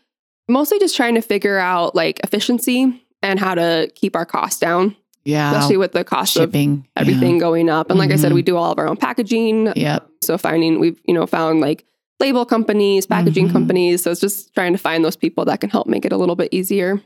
mostly 0.47 0.79
just 0.79 0.95
trying 0.95 1.15
to 1.15 1.23
figure 1.23 1.59
out 1.59 1.95
like 1.95 2.21
efficiency 2.23 3.03
and 3.23 3.41
how 3.41 3.55
to 3.55 3.91
keep 3.95 4.15
our 4.15 4.27
costs 4.27 4.61
down, 4.61 4.95
Yeah. 5.25 5.51
especially 5.53 5.79
with 5.79 5.93
the 5.93 6.05
cost 6.05 6.37
of 6.37 6.43
shipping. 6.51 6.87
everything 6.97 7.39
going 7.39 7.71
up. 7.71 7.89
And 7.89 7.99
like 7.99 8.11
I 8.11 8.17
said, 8.17 8.33
Mhm. 8.33 8.35
we 8.35 8.43
do 8.43 8.57
all 8.57 8.71
of 8.73 8.79
our 8.79 8.89
own 8.89 8.97
packaging. 8.97 9.67
Yeah. 9.69 9.73
Yep. 9.77 10.09
So 10.23 10.37
finding, 10.39 10.81
we've, 10.81 11.01
you 11.07 11.15
know, 11.15 11.27
found 11.27 11.61
like 11.61 11.87
label 12.19 12.45
companies, 12.45 13.07
packaging 13.07 13.49
Mhm. 13.49 13.53
companies. 13.53 14.03
So 14.03 14.11
it's 14.11 14.21
just 14.21 14.55
trying 14.55 14.73
to 14.73 14.79
find 14.79 15.03
those 15.03 15.17
people 15.17 15.47
that 15.47 15.61
can 15.63 15.71
help 15.71 15.87
make 15.87 16.05
it 16.05 16.13
a 16.13 16.19
little 16.19 16.37
bit 16.37 16.51
easier. 16.53 17.01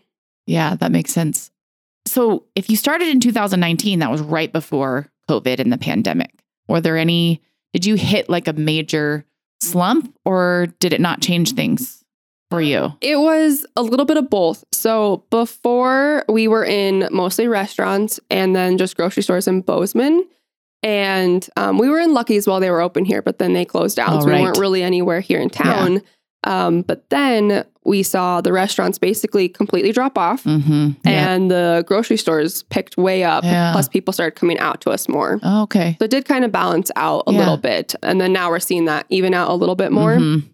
Yeah, 0.49 0.75
that 0.77 0.91
makes 0.91 1.13
sense. 1.13 1.53
So, 2.07 2.45
if 2.57 2.69
you 2.69 2.77
started 2.77 3.09
in 3.09 3.21
2019, 3.21 4.01
that 4.01 4.11
was 4.11 4.21
right 4.21 4.53
before 4.53 5.09
COVID 5.31 5.59
and 5.61 5.73
the 5.73 5.79
pandemic. 5.79 6.33
Were 6.69 6.81
there 6.81 6.97
any, 6.99 7.41
did 7.73 7.87
you 7.87 7.95
hit 7.95 8.29
like 8.29 8.49
a 8.49 8.53
major 8.53 9.25
slump 9.65 10.15
or 10.25 10.69
did 10.81 10.93
it 10.93 11.01
not 11.01 11.21
change 11.21 11.53
things 11.53 12.05
for 12.51 12.61
you? 12.61 12.93
It 13.01 13.19
was 13.19 13.67
a 13.77 13.83
little 13.83 14.07
bit 14.07 14.17
of 14.17 14.31
both. 14.31 14.65
So 14.73 15.25
before 15.31 16.25
we 16.29 16.49
were 16.49 16.65
in 16.65 17.09
mostly 17.11 17.49
restaurants 17.49 18.21
and 18.31 18.55
then 18.55 18.79
just 18.79 18.97
grocery 18.97 19.23
stores 19.23 19.49
in 19.49 19.63
Bozeman. 19.63 20.25
And 20.83 21.49
um, 21.57 21.79
we 21.79 21.89
were 21.89 21.99
in 21.99 22.13
Lucky's 22.13 22.47
while 22.47 22.61
they 22.61 22.71
were 22.71 22.83
open 22.83 23.07
here, 23.07 23.23
but 23.23 23.39
then 23.39 23.55
they 23.55 23.65
closed 23.65 23.97
down. 23.97 24.19
Oh, 24.19 24.21
so 24.21 24.27
we 24.27 24.43
weren't 24.43 24.59
really 24.59 24.83
anywhere 24.83 25.21
here 25.21 25.41
in 25.41 25.49
town. 25.49 26.03
Um, 26.45 26.83
but 26.83 27.09
then 27.11 27.65
we 27.85 28.03
saw 28.03 28.41
the 28.41 28.53
restaurants 28.53 28.99
basically 28.99 29.49
completely 29.49 29.93
drop 29.93 30.17
off 30.17 30.45
Mm-hmm. 30.45 30.91
and 31.07 31.51
the 31.51 31.85
grocery 31.87 32.17
stores 32.17 32.63
picked 32.65 32.97
way 32.97 33.25
up. 33.25 33.45
Yeah. 33.45 33.73
Plus, 33.73 33.89
people 33.89 34.13
started 34.13 34.37
coming 34.39 34.59
out 34.59 34.81
to 34.83 34.91
us 34.91 35.09
more. 35.09 35.39
Oh, 35.43 35.63
okay. 35.63 35.97
So 35.99 36.05
it 36.07 36.11
did 36.11 36.25
kind 36.25 36.45
of 36.45 36.53
balance 36.53 36.91
out 36.97 37.25
a 37.27 37.33
Yeah. 37.33 37.39
little 37.39 37.57
bit. 37.59 37.95
And 38.03 38.21
then 38.21 38.33
now 38.33 38.49
we're 38.51 38.61
seeing 38.61 38.85
that 38.87 39.07
even 39.11 39.35
out 39.35 39.51
a 39.51 39.55
little 39.55 39.75
bit 39.75 39.93
more. 39.93 40.17
Mhm. 40.17 40.45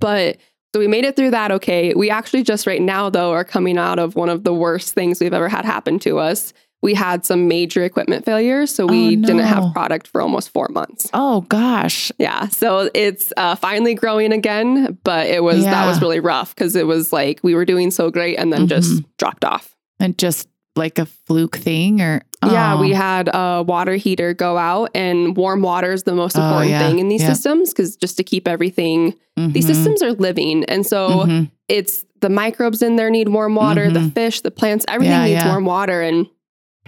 But 0.00 0.38
so 0.74 0.80
we 0.80 0.88
made 0.88 1.04
it 1.04 1.14
through 1.16 1.30
that 1.32 1.52
okay. 1.52 1.92
We 1.94 2.10
actually 2.10 2.42
just 2.42 2.66
right 2.66 2.80
now, 2.82 3.10
though, 3.10 3.32
are 3.32 3.44
coming 3.44 3.78
out 3.78 3.98
of 3.98 4.16
one 4.16 4.28
of 4.28 4.42
the 4.44 4.54
worst 4.54 4.94
things 4.94 5.20
we've 5.20 5.34
ever 5.34 5.48
had 5.48 5.64
happen 5.64 5.98
to 6.00 6.18
us. 6.18 6.52
We 6.82 6.94
had 6.94 7.24
some 7.24 7.46
major 7.48 7.84
equipment 7.84 8.24
failures. 8.24 8.74
So 8.74 8.86
we 8.86 9.16
Oh, 9.16 9.20
didn't 9.20 9.38
have 9.40 9.72
product 9.72 10.08
for 10.08 10.20
almost 10.20 10.50
four 10.50 10.68
months. 10.68 11.08
Oh 11.14 11.42
gosh. 11.42 12.10
Yeah. 12.18 12.48
So 12.48 12.90
it's 12.92 13.32
uh, 13.36 13.54
finally 13.54 13.94
growing 13.94 14.32
again. 14.32 14.98
But 15.04 15.28
it 15.28 15.42
was, 15.44 15.62
that 15.64 15.86
was 15.86 16.00
really 16.02 16.20
rough 16.20 16.54
because 16.54 16.74
it 16.76 16.86
was 16.86 17.12
like 17.12 17.38
we 17.42 17.54
were 17.54 17.64
doing 17.64 17.90
so 17.92 18.10
great 18.10 18.36
and 18.36 18.52
then 18.52 18.66
just 18.66 18.90
Mm-hmm. 18.90 19.06
dropped 19.18 19.44
off. 19.44 19.74
And 20.00 20.18
just 20.18 20.48
like 20.74 20.98
a 20.98 21.06
fluke 21.06 21.56
thing 21.56 22.00
or 22.00 22.22
Yeah, 22.44 22.74
Oh. 22.74 22.80
we 22.80 22.90
had 22.90 23.28
a 23.32 23.62
water 23.62 23.94
heater 23.94 24.34
go 24.34 24.58
out, 24.58 24.90
and 24.96 25.36
warm 25.36 25.62
water 25.62 25.92
is 25.92 26.02
the 26.02 26.14
most 26.16 26.36
Oh, 26.36 26.42
important 26.42 26.70
yeah, 26.72 26.88
thing 26.88 26.98
in 26.98 27.06
these 27.08 27.22
yeah. 27.22 27.32
systems 27.34 27.70
because 27.72 27.94
just 27.94 28.16
to 28.16 28.24
keep 28.24 28.48
everything, 28.48 29.14
these 29.36 29.66
Mhm. 29.66 29.74
systems 29.74 30.02
are 30.02 30.12
living. 30.14 30.64
And 30.64 30.84
so 30.84 31.26
Mhm. 31.26 31.50
it's 31.68 32.04
the 32.20 32.28
microbes 32.30 32.82
in 32.82 32.96
there 32.96 33.10
need 33.10 33.28
warm 33.28 33.54
water, 33.54 33.90
the 33.92 34.00
Mhm. 34.00 34.14
fish, 34.14 34.40
the 34.40 34.50
plants, 34.50 34.84
everything 34.88 35.12
Yeah, 35.12 35.24
needs 35.24 35.44
yeah. 35.44 35.48
warm 35.52 35.64
water. 35.66 36.00
And 36.02 36.26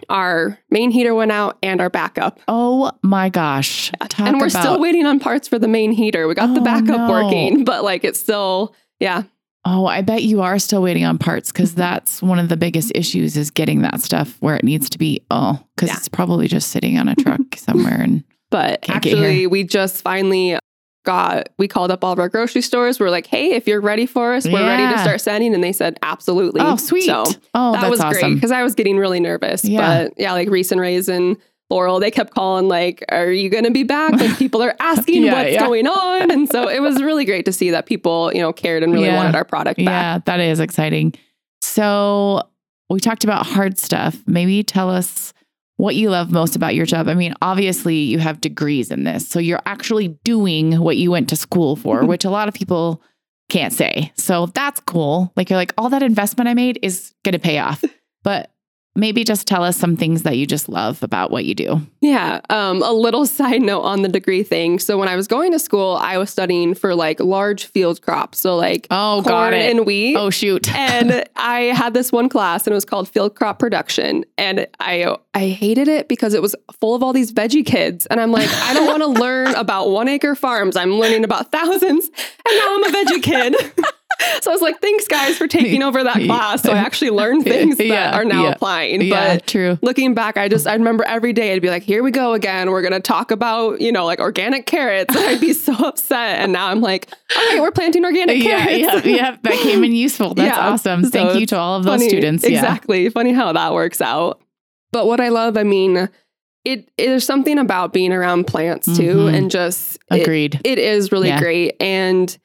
our 0.08 0.58
main 0.70 0.90
heater 0.90 1.14
went 1.14 1.32
out 1.32 1.58
and 1.62 1.80
our 1.80 1.90
backup. 1.90 2.40
Oh 2.48 2.92
my 3.02 3.28
gosh. 3.28 3.90
Talk 4.08 4.20
and 4.20 4.38
we're 4.40 4.48
about, 4.48 4.62
still 4.62 4.80
waiting 4.80 5.06
on 5.06 5.20
parts 5.20 5.48
for 5.48 5.58
the 5.58 5.68
main 5.68 5.92
heater. 5.92 6.26
We 6.28 6.34
got 6.34 6.54
the 6.54 6.60
Oh, 6.60 6.64
backup 6.64 7.08
no. 7.08 7.10
working, 7.10 7.64
but 7.64 7.84
like 7.84 8.04
it's 8.04 8.18
still, 8.20 8.74
yeah. 9.00 9.24
Oh, 9.64 9.86
I 9.86 10.02
bet 10.02 10.22
you 10.22 10.42
are 10.42 10.58
still 10.58 10.82
waiting 10.82 11.04
on 11.04 11.16
parts 11.16 11.50
because 11.50 11.70
mm-hmm. 11.70 11.80
that's 11.80 12.22
one 12.22 12.38
of 12.38 12.48
the 12.48 12.56
biggest 12.56 12.92
issues 12.94 13.36
is 13.36 13.50
getting 13.50 13.80
that 13.82 14.00
stuff 14.00 14.36
where 14.40 14.56
it 14.56 14.64
needs 14.64 14.90
to 14.90 14.98
be. 14.98 15.24
Oh, 15.30 15.58
because 15.74 15.88
Yeah. 15.88 15.96
it's 15.96 16.08
probably 16.08 16.48
just 16.48 16.68
sitting 16.70 16.98
on 16.98 17.08
a 17.08 17.14
truck 17.14 17.40
somewhere. 17.56 18.00
And 18.00 18.24
But 18.50 18.88
actually, 18.90 19.46
we 19.46 19.64
just 19.64 20.02
finally 20.02 20.58
got, 21.04 21.48
we 21.58 21.68
called 21.68 21.90
up 21.90 22.02
all 22.02 22.12
of 22.12 22.18
our 22.18 22.28
grocery 22.28 22.62
stores. 22.62 22.98
We're 22.98 23.10
like, 23.10 23.26
hey, 23.26 23.52
if 23.52 23.68
you're 23.68 23.80
ready 23.80 24.06
for 24.06 24.34
us, 24.34 24.46
we're 24.46 24.66
ready 24.66 24.92
to 24.94 25.00
start 25.00 25.20
sending. 25.20 25.54
And 25.54 25.62
they 25.62 25.72
said, 25.72 25.98
absolutely. 26.02 26.60
oh, 26.60 26.76
sweet. 26.76 27.04
So 27.06 27.24
oh, 27.54 27.72
that 27.72 27.90
was 27.90 28.00
great 28.00 28.34
because 28.34 28.50
I 28.50 28.62
was 28.62 28.74
getting 28.74 28.96
really 28.96 29.20
nervous. 29.20 29.64
Yeah. 29.64 30.04
But 30.04 30.14
yeah, 30.16 30.32
like 30.32 30.48
Reese 30.50 30.72
and 30.72 30.80
Ray's 30.80 31.08
in, 31.08 31.36
Laurel, 31.70 31.98
they 31.98 32.10
kept 32.10 32.34
calling, 32.34 32.68
like, 32.68 33.02
are 33.08 33.30
you 33.30 33.48
going 33.48 33.64
to 33.64 33.70
be 33.70 33.84
back? 33.84 34.12
Like, 34.12 34.38
people 34.38 34.62
are 34.62 34.76
asking 34.80 35.22
Yeah, 35.24 35.32
what's 35.32 35.52
yeah. 35.52 35.66
going 35.66 35.86
on. 35.86 36.30
And 36.30 36.48
so 36.48 36.68
it 36.68 36.80
was 36.80 37.02
really 37.02 37.24
great 37.24 37.46
to 37.46 37.52
see 37.52 37.70
that 37.70 37.86
people, 37.86 38.30
you 38.34 38.40
know, 38.40 38.52
cared 38.52 38.82
and 38.82 38.92
really 38.92 39.06
Yeah. 39.06 39.16
wanted 39.16 39.34
our 39.34 39.44
product 39.44 39.78
back. 39.78 39.86
Yeah, 39.86 40.18
that 40.26 40.40
is 40.40 40.60
exciting. 40.60 41.14
So 41.62 42.42
we 42.90 43.00
talked 43.00 43.24
about 43.24 43.46
hard 43.46 43.78
stuff. 43.78 44.16
Maybe 44.26 44.62
tell 44.62 44.90
us 44.90 45.32
what 45.76 45.96
you 45.96 46.10
love 46.10 46.30
most 46.30 46.54
about 46.54 46.74
your 46.74 46.86
job. 46.86 47.08
I 47.08 47.14
mean, 47.14 47.34
obviously 47.42 47.96
you 47.96 48.18
have 48.18 48.40
degrees 48.40 48.90
in 48.90 49.04
this. 49.04 49.26
So 49.26 49.38
you're 49.38 49.62
actually 49.66 50.08
doing 50.24 50.78
what 50.80 50.96
you 50.96 51.10
went 51.10 51.28
to 51.30 51.36
school 51.36 51.76
for, 51.76 51.98
mm-hmm. 51.98 52.06
which 52.06 52.24
a 52.24 52.30
lot 52.30 52.46
of 52.48 52.54
people 52.54 53.02
can't 53.48 53.72
say. 53.72 54.12
So 54.16 54.46
that's 54.46 54.80
cool. 54.80 55.32
Like 55.36 55.50
you're 55.50 55.58
like, 55.58 55.74
all 55.76 55.90
that 55.90 56.02
investment 56.02 56.48
I 56.48 56.54
made 56.54 56.78
is 56.82 57.12
going 57.24 57.32
to 57.32 57.38
pay 57.38 57.58
off. 57.58 57.84
But 58.22 58.53
maybe 58.96 59.24
just 59.24 59.46
tell 59.46 59.62
us 59.64 59.76
some 59.76 59.96
things 59.96 60.22
that 60.22 60.36
you 60.36 60.46
just 60.46 60.68
love 60.68 61.02
about 61.02 61.30
what 61.30 61.44
you 61.44 61.54
do. 61.54 61.80
Yeah. 62.00 62.40
Um, 62.50 62.82
a 62.82 62.92
little 62.92 63.26
side 63.38 63.62
note 63.62 63.82
on 63.82 64.02
the 64.02 64.08
degree 64.08 64.42
thing. 64.42 64.78
So 64.78 64.98
when 64.98 65.08
I 65.08 65.16
was 65.16 65.26
going 65.26 65.52
to 65.52 65.58
school, 65.58 65.98
I 66.00 66.18
was 66.18 66.30
studying 66.30 66.74
for 66.74 66.94
like 66.94 67.20
large 67.20 67.66
field 67.66 68.02
crops. 68.02 68.40
So 68.40 68.56
like 68.56 68.86
Oh, 68.90 69.22
corn 69.24 69.54
and 69.54 69.84
wheat. 69.86 70.16
Oh, 70.16 70.30
shoot. 70.30 70.72
and 70.74 71.24
I 71.36 71.60
had 71.74 71.94
this 71.94 72.12
one 72.12 72.28
class 72.28 72.66
and 72.66 72.72
it 72.72 72.74
was 72.74 72.84
called 72.84 73.08
field 73.08 73.34
crop 73.34 73.58
production 73.58 74.24
and 74.38 74.66
I 74.80 75.16
I 75.34 75.48
hated 75.48 75.88
it 75.88 76.08
because 76.08 76.34
it 76.34 76.42
was 76.42 76.54
full 76.80 76.94
of 76.94 77.02
all 77.02 77.12
these 77.12 77.32
veggie 77.32 77.66
kids 77.66 78.06
and 78.06 78.20
I'm 78.20 78.30
like 78.30 78.48
I 78.48 78.74
don't 78.74 78.86
want 78.86 79.02
to 79.02 79.06
learn 79.20 79.54
about 79.54 79.90
one 79.90 80.08
acre 80.08 80.34
farms 80.34 80.76
I'm 80.76 80.92
learning 80.94 81.24
about 81.24 81.50
thousands 81.50 82.06
and 82.06 82.58
now 82.58 82.74
I'm 82.74 82.84
a 82.84 82.88
veggie 82.88 83.22
kid 83.22 83.72
so 84.42 84.50
I 84.50 84.54
was 84.54 84.62
like 84.62 84.80
thanks 84.80 85.06
guys 85.08 85.36
for 85.38 85.46
taking 85.48 85.82
over 85.82 86.02
that 86.04 86.16
class 86.24 86.62
so 86.62 86.72
I 86.72 86.78
actually 86.78 87.10
learned 87.10 87.44
things 87.54 87.76
that 87.78 87.86
Yeah, 87.86 88.16
are 88.16 88.24
now 88.24 88.44
yeah. 88.44 88.50
applying 88.52 89.02
yeah, 89.02 89.34
but 89.36 89.46
true. 89.46 89.78
looking 89.82 90.14
back 90.14 90.36
I 90.36 90.48
just 90.48 90.66
I 90.66 90.74
remember 90.74 91.04
every 91.04 91.32
day 91.32 91.52
I'd 91.54 91.62
be 91.62 91.70
like 91.70 91.82
here 91.82 92.02
we 92.02 92.10
go 92.10 92.32
again 92.34 92.70
we're 92.70 92.82
going 92.82 92.92
to 92.92 93.00
talk 93.00 93.30
about 93.30 93.80
you 93.80 93.92
know 93.92 94.04
like 94.04 94.20
organic 94.20 94.66
carrots 94.66 95.14
and 95.14 95.24
I'd 95.24 95.40
be 95.40 95.52
so 95.52 95.72
upset 95.74 96.40
and 96.40 96.52
now 96.52 96.66
I'm 96.68 96.80
like 96.80 97.08
all 97.36 97.48
right 97.50 97.60
we're 97.60 97.70
planting 97.72 98.04
organic 98.04 98.42
Yeah, 98.42 98.64
carrots 98.64 99.06
yeah, 99.06 99.14
yeah. 99.16 99.36
That 99.42 99.54
came 99.60 99.82
in 99.84 99.92
useful. 99.92 100.34
That's 100.34 100.56
awesome. 100.58 101.04
So 101.04 101.10
Thank 101.10 101.40
you 101.40 101.46
to 101.46 101.56
all 101.58 101.76
of 101.78 101.84
those 101.84 101.94
funny- 102.00 102.08
students. 102.08 102.44
Yeah. 102.44 102.50
Exactly. 102.58 103.08
Funny 103.10 103.32
how 103.32 103.52
that 103.52 103.72
works 103.74 104.00
out. 104.00 104.40
But 104.92 105.06
what 105.06 105.20
I 105.20 105.28
love, 105.30 105.56
I 105.56 105.62
mean, 105.64 106.08
it 106.64 106.88
there's 106.96 107.24
something 107.26 107.58
about 107.58 107.92
being 107.92 108.12
around 108.12 108.46
plants 108.46 108.86
too, 108.96 109.16
Mhm. 109.16 109.34
and 109.34 109.50
just 109.50 109.98
it- 110.10 110.22
Agreed. 110.22 110.60
it 110.64 110.78
is 110.78 111.10
really 111.12 111.32
great. 111.32 111.74
And 111.80 112.36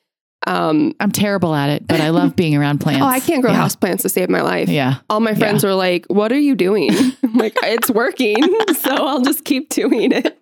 um, 0.47 0.93
I'm 0.99 1.11
terrible 1.11 1.53
at 1.53 1.69
it, 1.69 1.87
but 1.87 1.99
I 2.01 2.09
love 2.09 2.35
being 2.35 2.55
around 2.55 2.79
plants. 2.79 3.01
oh, 3.03 3.07
I 3.07 3.19
can't 3.19 3.41
grow 3.41 3.51
yeah. 3.51 3.63
houseplants 3.65 4.01
to 4.01 4.09
save 4.09 4.29
my 4.29 4.41
life. 4.41 4.69
Yeah. 4.69 4.95
All 5.09 5.19
my 5.19 5.35
friends 5.35 5.63
are 5.65 5.75
like, 5.75 6.05
"What 6.07 6.31
are 6.31 6.39
you 6.39 6.55
doing?" 6.55 6.91
I'm 7.23 7.33
like, 7.33 7.55
"It's 7.63 7.89
working, 7.89 8.37
so 8.79 8.91
I'll 9.07 9.21
just 9.21 9.43
keep 9.45 9.69
doing 9.69 10.11
it." 10.13 10.37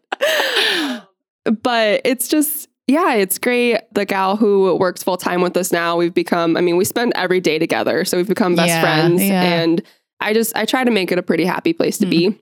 but 1.64 2.02
it's 2.06 2.28
just 2.28 2.68
yeah, 2.88 3.16
it's 3.16 3.38
great. 3.38 3.82
The 3.94 4.06
gal 4.06 4.38
who 4.38 4.74
works 4.76 5.04
full 5.04 5.18
time 5.18 5.42
with 5.42 5.58
us 5.58 5.74
now, 5.74 5.98
we've 5.98 6.14
become, 6.14 6.56
I 6.56 6.62
mean, 6.62 6.78
we 6.78 6.86
spend 6.86 7.12
every 7.16 7.42
day 7.42 7.60
together. 7.60 8.06
So 8.06 8.16
we've 8.16 8.28
become 8.30 8.56
best 8.56 8.70
Yeah, 8.70 8.82
friends. 8.82 9.22
yeah. 9.22 9.44
And 9.44 9.82
I 10.22 10.34
just, 10.34 10.56
I 10.56 10.64
try 10.64 10.86
to 10.86 10.92
make 10.92 11.12
it 11.12 11.18
a 11.18 11.22
pretty 11.22 11.44
happy 11.44 11.74
place 11.74 11.98
to 11.98 12.06
Mm. 12.06 12.10
be. 12.10 12.40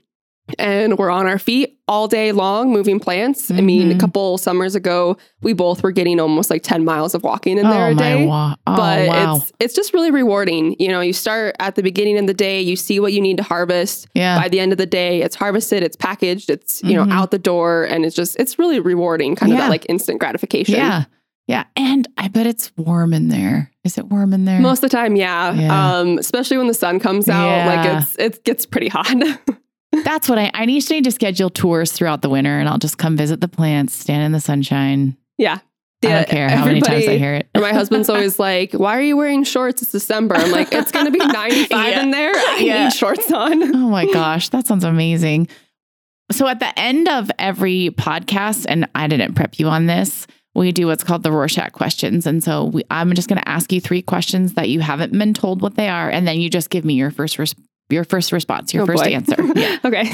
And 0.59 0.97
we're 0.99 1.09
on 1.09 1.25
our 1.25 1.39
feet 1.39 1.79
all 1.87 2.07
day 2.07 2.31
long 2.31 2.71
moving 2.71 2.99
plants. 2.99 3.49
I 3.49 3.61
mean, 3.61 3.91
a 3.91 3.95
Mhm. 3.95 3.99
couple 3.99 4.37
summers 4.37 4.75
ago, 4.75 5.17
we 5.41 5.53
both 5.53 5.81
were 5.81 5.91
getting 5.91 6.19
almost 6.19 6.51
like 6.51 6.61
10 6.61 6.85
miles 6.85 7.15
of 7.15 7.23
walking 7.23 7.57
in 7.57 7.67
there 7.67 7.87
oh 7.87 7.91
a 7.91 7.95
my 7.95 8.01
day. 8.01 8.25
wa- 8.27 8.55
oh, 8.67 8.75
but 8.75 9.07
wow. 9.07 9.35
it's 9.37 9.51
it's 9.59 9.73
just 9.75 9.91
really 9.93 10.11
rewarding. 10.11 10.75
You 10.77 10.89
know, 10.89 11.01
you 11.01 11.13
start 11.13 11.55
at 11.59 11.73
the 11.75 11.81
beginning 11.81 12.17
of 12.19 12.27
the 12.27 12.33
day, 12.33 12.61
you 12.61 12.75
see 12.75 12.99
what 12.99 13.11
you 13.11 13.21
need 13.21 13.37
to 13.37 13.43
harvest 13.43 14.07
yeah. 14.13 14.39
by 14.39 14.47
the 14.47 14.59
end 14.59 14.71
of 14.71 14.77
the 14.77 14.85
day 14.85 15.21
it's 15.23 15.35
harvested 15.35 15.81
it's 15.81 15.95
packaged 15.95 16.49
it's 16.51 16.81
you 16.83 16.91
Mhm. 16.99 17.07
know 17.07 17.13
out 17.13 17.31
the 17.31 17.39
door 17.39 17.83
and 17.85 18.05
it's 18.05 18.15
just 18.15 18.35
it's 18.39 18.59
really 18.59 18.79
rewarding 18.79 19.35
kind 19.35 19.51
of 19.51 19.57
that 19.57 19.69
like 19.69 19.85
instant 19.89 20.19
gratification 20.19 20.75
yeah. 20.75 21.05
Yeah. 21.47 21.65
And 21.75 22.07
I 22.17 22.27
bet 22.27 22.47
it's 22.47 22.71
warm 22.75 23.13
in 23.13 23.27
there. 23.29 23.69
Is 23.83 23.99
it 23.99 24.07
warm 24.07 24.33
in 24.33 24.45
there? 24.45 24.59
most 24.59 24.83
of 24.83 24.89
the 24.89 24.95
time 24.97 25.15
yeah, 25.15 25.53
Yeah. 25.53 25.97
um 25.99 26.17
especially 26.19 26.57
when 26.57 26.67
the 26.67 26.73
sun 26.73 26.99
comes 26.99 27.29
out 27.29 27.45
Yeah. 27.47 27.67
like 27.67 28.03
it's 28.03 28.15
it 28.17 28.43
gets 28.43 28.65
pretty 28.65 28.87
hot 28.89 29.13
That's 30.03 30.27
what 30.29 30.37
I, 30.39 30.51
I 30.53 30.65
need 30.65 30.81
to 30.81 30.93
need 30.93 31.03
to 31.05 31.11
schedule 31.11 31.49
tours 31.49 31.91
throughout 31.91 32.21
the 32.21 32.29
winter 32.29 32.57
and 32.59 32.67
I'll 32.69 32.77
just 32.77 32.97
come 32.97 33.15
visit 33.17 33.41
the 33.41 33.47
plants, 33.47 33.93
stand 33.95 34.23
in 34.23 34.31
the 34.31 34.39
sunshine. 34.39 35.15
yeah 35.37 35.59
Yeah, 36.01 36.09
I 36.09 36.13
don't 36.15 36.29
care 36.29 36.49
how 36.49 36.65
many 36.65 36.81
times 36.81 37.07
I 37.07 37.17
hear 37.17 37.33
it. 37.35 37.47
my 37.55 37.71
husband's 37.73 38.09
always 38.09 38.37
like, 38.47 38.73
"Why 38.73 38.97
are 38.97 39.01
you 39.01 39.17
wearing 39.17 39.43
shorts? 39.43 39.81
It's 39.81 39.91
December." 39.91 40.35
I'm 40.35 40.51
like, 40.51 40.71
"It's 40.71 40.91
going 40.91 41.05
to 41.05 41.11
be 41.11 41.19
95 41.25 41.69
Yeah. 41.69 42.01
in 42.01 42.11
there. 42.11 42.31
I 42.35 42.57
Yeah. 42.61 42.83
need 42.85 42.93
shorts 42.93 43.31
on." 43.31 43.63
Oh 43.75 43.89
my 43.89 44.05
gosh, 44.11 44.49
that 44.49 44.67
sounds 44.67 44.83
amazing. 44.83 45.47
So 46.31 46.47
at 46.47 46.59
the 46.59 46.77
end 46.79 47.07
of 47.07 47.29
every 47.37 47.89
podcast, 47.91 48.65
and 48.67 48.87
I 48.95 49.07
didn't 49.07 49.35
prep 49.35 49.59
you 49.59 49.67
on 49.67 49.85
this, 49.85 50.25
we 50.55 50.71
do 50.71 50.87
what's 50.87 51.03
called 51.03 51.21
the 51.23 51.31
Rorschach 51.31 51.71
questions. 51.73 52.25
And 52.25 52.43
so 52.43 52.65
we, 52.65 52.83
I'm 52.89 53.13
just 53.13 53.27
going 53.29 53.39
to 53.39 53.47
ask 53.47 53.71
you 53.71 53.79
three 53.81 54.01
questions 54.01 54.53
that 54.53 54.69
you 54.69 54.79
haven't 54.79 55.11
been 55.17 55.33
told 55.33 55.61
what 55.61 55.75
they 55.75 55.87
are, 55.87 56.09
and 56.09 56.27
then 56.27 56.39
you 56.39 56.49
just 56.49 56.69
give 56.69 56.83
me 56.85 56.93
your 56.95 57.11
first 57.11 57.37
res- 57.37 57.55
your 57.89 58.03
first 58.03 58.31
response, 58.31 58.73
your 58.73 58.83
Oh, 58.83 58.85
first 58.87 59.03
boy. 59.03 59.09
answer. 59.11 59.35
Yeah. 59.55 59.77
okay. 59.85 60.11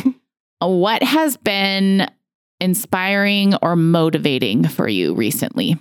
what 0.60 1.02
has 1.04 1.38
been 1.38 2.08
inspiring 2.60 3.56
or 3.62 3.76
motivating 3.76 4.68
for 4.68 4.88
you 4.88 5.14
recently? 5.16 5.78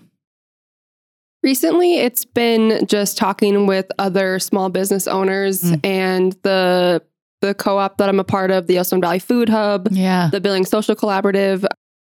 Recently, 1.42 1.98
it's 2.00 2.24
been 2.26 2.87
just 2.87 3.16
talking 3.16 3.66
with 3.66 3.87
other 3.98 4.38
small 4.38 4.68
business 4.68 5.09
owners 5.09 5.62
Mm. 5.62 5.81
and 5.87 6.33
the 6.42 7.03
the 7.40 7.55
co-op 7.55 7.96
that 7.96 8.11
I'm 8.11 8.20
a 8.20 8.24
part 8.24 8.50
of, 8.50 8.66
the 8.66 8.74
Yellowstone 8.74 9.00
Valley 9.00 9.18
Food 9.18 9.48
Hub, 9.48 9.88
Yeah. 9.90 10.29
the 10.31 10.42
Billing 10.42 10.66
Social 10.66 10.94
Collaborative, 10.94 11.64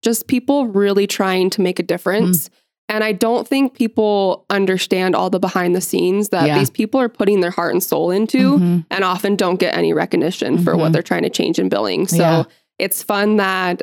just 0.01 0.27
people 0.27 0.67
really 0.67 1.07
trying 1.07 1.49
to 1.51 1.61
make 1.61 1.79
a 1.79 1.83
difference. 1.83 2.49
And 2.89 3.03
I 3.03 3.11
don't 3.13 3.47
think 3.47 3.73
people 3.75 4.45
understand 4.49 5.15
all 5.15 5.29
the 5.29 5.39
behind 5.39 5.75
the 5.75 5.81
scenes 5.81 6.29
that 6.29 6.47
Yeah. 6.47 6.59
these 6.59 6.69
people 6.69 6.99
are 6.99 7.09
putting 7.09 7.39
their 7.39 7.49
heart 7.51 7.73
and 7.73 7.81
soul 7.81 8.11
into 8.11 8.57
Mhm. 8.59 8.85
and 8.91 9.03
often 9.03 9.35
don't 9.35 9.59
get 9.59 9.75
any 9.75 9.93
recognition 9.93 10.57
for 10.63 10.73
Mhm. 10.73 10.79
what 10.79 10.93
they're 10.93 11.01
trying 11.01 11.23
to 11.23 11.29
change 11.29 11.59
in 11.59 11.69
billing. 11.69 12.07
So 12.07 12.17
Yeah. 12.17 12.43
it's 12.79 13.01
fun 13.01 13.37
that 13.37 13.81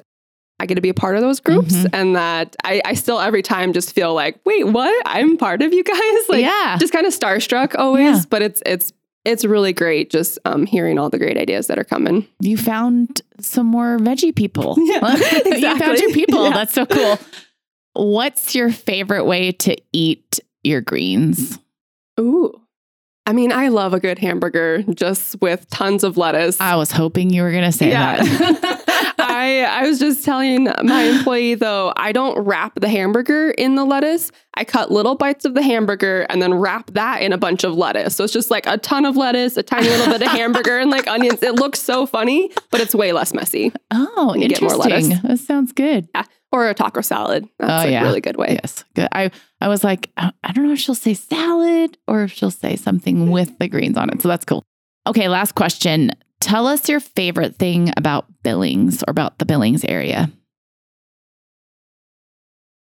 I 0.61 0.67
get 0.67 0.75
to 0.75 0.83
be 0.83 0.91
a 0.91 0.95
part 0.95 1.17
of 1.17 1.23
those 1.23 1.41
groups 1.41 1.75
Mhm. 1.75 1.91
and 1.95 2.17
that 2.17 2.55
I, 2.63 2.83
I 2.85 2.93
still 2.93 3.19
every 3.19 3.41
time 3.43 3.73
just 3.73 3.95
feel 3.95 4.13
like, 4.13 4.39
wait, 4.45 4.67
what? 4.69 4.95
I'm 5.07 5.39
part 5.39 5.63
of 5.63 5.73
you 5.73 5.83
guys? 5.83 5.97
Like 6.29 6.43
Yeah. 6.43 6.77
just 6.79 6.93
kind 6.93 7.07
of 7.07 7.15
starstruck 7.19 7.75
always. 7.79 8.03
Yeah. 8.05 8.23
But 8.29 8.43
it's 8.43 8.63
it's 8.67 8.93
it's 9.25 9.45
really 9.45 9.73
great 9.73 10.11
just 10.11 10.39
um 10.45 10.67
hearing 10.67 10.99
all 10.99 11.09
the 11.11 11.19
great 11.19 11.37
ideas 11.39 11.67
that 11.69 11.79
are 11.79 11.85
coming. 11.85 12.27
You 12.41 12.57
found 12.59 13.23
some 13.41 13.67
more 13.67 13.97
veggie 13.99 14.35
people. 14.35 14.77
Yeah, 14.83 15.17
you 15.57 15.79
found 15.79 15.99
your 15.99 16.11
people. 16.13 16.45
Yeah. 16.45 16.51
That's 16.53 16.75
so 16.75 16.85
cool. 16.85 17.19
What's 17.95 18.55
your 18.55 18.71
favorite 18.71 19.25
way 19.25 19.53
to 19.53 19.77
eat 19.93 20.41
your 20.63 20.81
greens? 20.81 21.59
Ooh. 22.19 22.53
I 23.27 23.33
mean, 23.33 23.53
I 23.53 23.69
love 23.69 23.95
a 23.95 24.01
good 24.01 24.19
hamburger 24.19 24.83
just 24.95 25.41
with 25.41 25.69
tons 25.71 26.03
of 26.05 26.17
lettuce. 26.17 26.61
I 26.61 26.77
was 26.77 26.91
hoping 26.91 27.31
you 27.31 27.43
were 27.43 27.53
going 27.53 27.65
to 27.71 27.73
say 27.77 27.91
that. 27.91 28.19
I 29.23 29.63
I 29.65 29.87
was 29.87 29.99
just 29.99 30.25
telling 30.25 30.65
my 30.65 31.03
employee 31.05 31.55
though, 31.55 31.93
I 31.97 32.11
don't 32.13 32.39
wrap 32.45 32.81
the 32.81 32.89
hamburger 32.89 33.51
in 33.51 33.75
the 33.75 33.85
lettuce. 33.85 34.33
I 34.55 34.65
cut 34.65 34.91
little 34.91 35.15
bites 35.15 35.45
of 35.45 35.55
the 35.55 35.63
hamburger 35.63 36.23
and 36.31 36.43
then 36.43 36.55
wrap 36.55 36.91
that 36.93 37.23
in 37.23 37.33
a 37.33 37.39
bunch 37.39 37.63
of 37.63 37.75
lettuce. 37.75 38.17
So 38.17 38.25
it's 38.25 38.33
just 38.33 38.51
like 38.51 38.67
a 38.67 38.79
ton 38.79 39.05
of 39.05 39.17
lettuce, 39.17 39.57
a 39.57 39.63
tiny 39.63 39.89
little 39.89 40.07
bit 40.07 40.23
of 40.23 40.29
hamburger 40.29 40.79
and 40.79 40.91
like 40.91 41.07
onions. 41.07 41.43
It 41.43 41.55
looks 41.55 41.81
so 41.81 42.07
funny, 42.07 42.51
but 42.71 42.81
it's 42.81 42.95
way 42.95 43.13
less 43.13 43.33
messy. 43.33 43.73
Oh, 43.91 44.35
You 44.35 44.49
get 44.49 44.61
more 44.63 44.73
interesting. 44.75 45.11
lettuce. 45.11 45.23
That 45.23 45.39
sounds 45.39 45.73
good. 45.73 46.09
Or 46.53 46.69
a 46.69 46.75
taco 46.75 47.01
salad. 47.01 47.49
That's 47.59 47.85
Oh, 47.85 47.89
a 47.89 47.93
yeah. 47.93 48.03
really 48.03 48.21
good 48.21 48.37
way. 48.37 48.59
Yes, 48.61 48.85
good. 48.95 49.09
I 49.13 49.31
I 49.61 49.69
was 49.69 49.85
like, 49.85 50.11
I 50.17 50.33
I 50.43 50.53
don't 50.53 50.67
know 50.67 50.73
if 50.73 50.81
she'll 50.81 50.95
say 50.97 51.15
salad 51.15 51.97
or 52.09 52.25
if 52.25 52.33
she'll 52.33 52.51
say 52.51 52.75
something 52.77 53.31
with 53.31 53.57
the 53.59 53.69
greens 53.69 53.97
on 53.97 54.11
it. 54.11 54.21
So 54.21 54.29
that's 54.29 54.45
cool. 54.45 54.65
Okay, 55.07 55.29
last 55.29 55.55
question. 55.55 56.11
Tell 56.41 56.67
us 56.67 56.89
your 56.89 57.01
favorite 57.01 57.57
thing 57.57 57.93
about 57.97 58.27
Billings 58.43 59.03
or 59.05 59.11
about 59.13 59.39
the 59.39 59.45
Billings 59.47 59.85
area. 59.85 60.31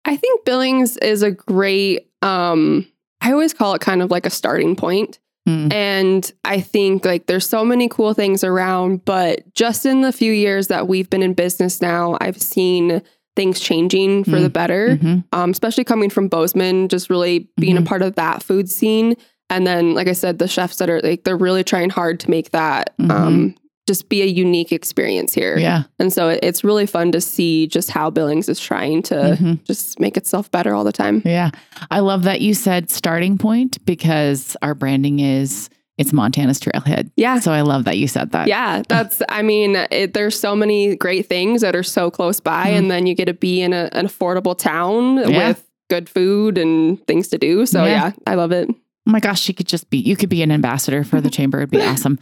I 0.05 0.17
think 0.17 0.45
Billings 0.45 0.97
is 0.97 1.23
a 1.23 1.31
great 1.31 2.07
um 2.21 2.87
I 3.21 3.31
always 3.31 3.53
call 3.53 3.73
it 3.73 3.81
kind 3.81 4.01
of 4.01 4.11
like 4.11 4.25
a 4.25 4.29
starting 4.29 4.75
point. 4.75 5.19
Hmm. 5.45 5.71
And 5.71 6.31
I 6.43 6.59
think 6.61 7.05
like 7.05 7.25
there's 7.27 7.47
so 7.47 7.63
many 7.63 7.87
cool 7.87 8.13
things 8.13 8.43
around, 8.43 9.05
but 9.05 9.53
just 9.53 9.85
in 9.85 10.01
the 10.01 10.11
few 10.11 10.31
years 10.31 10.67
that 10.67 10.87
we've 10.87 11.09
been 11.09 11.21
in 11.21 11.33
business 11.33 11.81
now, 11.81 12.17
I've 12.21 12.41
seen 12.41 13.01
things 13.35 13.59
changing 13.59 14.23
for 14.23 14.31
Mm. 14.37 14.41
the 14.43 14.49
better. 14.49 14.97
Mhm. 15.01 15.23
Um, 15.33 15.49
especially 15.51 15.83
coming 15.83 16.09
from 16.09 16.27
Bozeman, 16.27 16.87
just 16.87 17.09
really 17.09 17.47
being 17.59 17.75
Mhm. 17.75 17.81
a 17.81 17.83
part 17.85 18.01
of 18.01 18.15
that 18.15 18.43
food 18.43 18.69
scene. 18.69 19.15
And 19.49 19.65
then, 19.67 19.93
like 19.93 20.07
I 20.07 20.13
said, 20.13 20.39
the 20.39 20.47
chefs 20.47 20.77
that 20.77 20.89
are 20.89 21.01
like 21.01 21.23
they're 21.23 21.37
really 21.37 21.63
trying 21.63 21.89
hard 21.89 22.19
to 22.21 22.29
make 22.29 22.51
that 22.51 22.91
um 23.09 23.55
just 23.85 24.07
be 24.07 24.21
a 24.21 24.25
unique 24.25 24.71
experience 24.71 25.33
here. 25.33 25.57
Yeah. 25.59 25.83
And 25.99 26.13
so 26.13 26.29
it- 26.29 26.39
it's 26.41 26.63
really 26.63 26.85
fun 26.85 27.11
to 27.11 27.19
see 27.19 27.67
just 27.67 27.89
how 27.91 28.09
Billings 28.09 28.47
is 28.47 28.57
trying 28.57 29.01
to 29.03 29.37
Mhm. 29.37 29.59
just 29.65 29.99
make 29.99 30.15
itself 30.15 30.49
better 30.51 30.73
all 30.73 30.85
the 30.85 30.93
time. 30.93 31.21
Yeah. 31.25 31.49
I 31.91 31.99
love 31.99 32.23
that 32.23 32.39
you 32.39 32.53
said 32.53 32.89
starting 32.89 33.37
point 33.37 33.83
because 33.85 34.55
our 34.61 34.73
branding 34.73 35.19
is 35.19 35.69
it's 36.03 36.13
Montana's 36.13 36.59
trailhead. 36.59 37.09
Yeah. 37.15 37.39
So 37.39 37.51
I 37.51 37.61
love 37.61 37.85
that 37.85 37.97
you 37.97 38.07
said 38.07 38.31
that. 38.31 38.47
Yeah, 38.47 38.83
that's, 38.87 39.21
I 39.29 39.41
mean, 39.41 39.75
it, 39.89 40.13
there's 40.13 40.39
so 40.39 40.55
many 40.55 40.95
great 40.95 41.27
things 41.27 41.61
that 41.61 41.75
are 41.75 41.83
so 41.83 42.11
close 42.11 42.39
by, 42.39 42.67
Mhm. 42.67 42.77
and 42.77 42.91
then 42.91 43.07
you 43.07 43.15
get 43.15 43.25
to 43.25 43.33
be 43.33 43.61
in 43.61 43.73
a, 43.73 43.89
an 43.93 44.05
affordable 44.07 44.57
town 44.57 45.17
Yeah. 45.17 45.47
with 45.49 45.63
good 45.89 46.07
food 46.09 46.57
and 46.57 47.05
things 47.07 47.27
to 47.29 47.37
do. 47.37 47.65
So, 47.65 47.83
Yeah. 47.85 47.89
yeah, 47.91 48.11
I 48.27 48.35
love 48.35 48.51
it. 48.51 48.69
Oh 48.69 49.11
my 49.11 49.19
gosh, 49.19 49.47
you 49.47 49.53
could 49.53 49.67
just 49.67 49.89
be 49.89 49.97
you 49.97 50.15
could 50.15 50.29
be 50.29 50.41
an 50.43 50.51
ambassador 50.51 51.03
for 51.03 51.19
the 51.21 51.29
chamber. 51.37 51.57
It'd 51.59 51.71
be 51.71 51.81
awesome. 51.81 52.19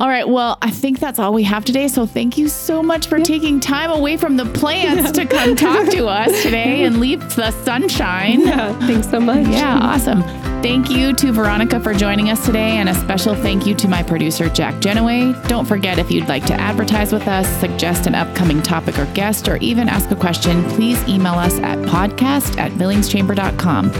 All 0.00 0.08
right. 0.08 0.26
Well, 0.26 0.56
I 0.62 0.70
think 0.70 0.98
that's 0.98 1.18
all 1.18 1.34
we 1.34 1.42
have 1.42 1.62
today. 1.62 1.86
So 1.86 2.06
thank 2.06 2.38
you 2.38 2.48
so 2.48 2.82
much 2.82 3.06
for 3.06 3.18
taking 3.18 3.60
time 3.60 3.90
away 3.90 4.16
from 4.16 4.38
the 4.38 4.46
plants 4.46 5.12
to 5.12 5.26
come 5.26 5.54
talk 5.54 5.90
to 5.90 6.06
us 6.06 6.42
today 6.42 6.84
and 6.84 7.00
leave 7.00 7.20
the 7.36 7.50
sunshine. 7.50 8.40
Yeah, 8.40 8.72
thanks 8.86 9.10
so 9.10 9.20
much. 9.20 9.46
Yeah, 9.46 9.78
awesome. 9.78 10.22
Thank 10.62 10.88
you 10.88 11.12
to 11.14 11.32
Veronica 11.32 11.80
for 11.80 11.92
joining 11.92 12.30
us 12.30 12.44
today, 12.46 12.78
and 12.78 12.88
a 12.88 12.94
special 12.94 13.34
thank 13.34 13.66
you 13.66 13.74
to 13.74 13.88
my 13.88 14.02
producer, 14.02 14.48
Jack 14.48 14.74
Genoway. 14.76 15.48
Don't 15.48 15.66
forget 15.66 15.98
if 15.98 16.10
you'd 16.10 16.28
like 16.28 16.44
to 16.46 16.54
advertise 16.54 17.12
with 17.12 17.28
us, 17.28 17.46
suggest 17.60 18.06
an 18.06 18.14
upcoming 18.14 18.62
topic 18.62 18.98
or 18.98 19.06
guest, 19.12 19.48
or 19.48 19.56
even 19.56 19.88
ask 19.88 20.10
a 20.10 20.16
question, 20.16 20.62
please 20.70 21.02
email 21.08 21.34
us 21.34 21.58
at 21.60 21.78
podcast 21.78 22.58
at 22.58 22.72
billingschamber.com. 22.72 23.90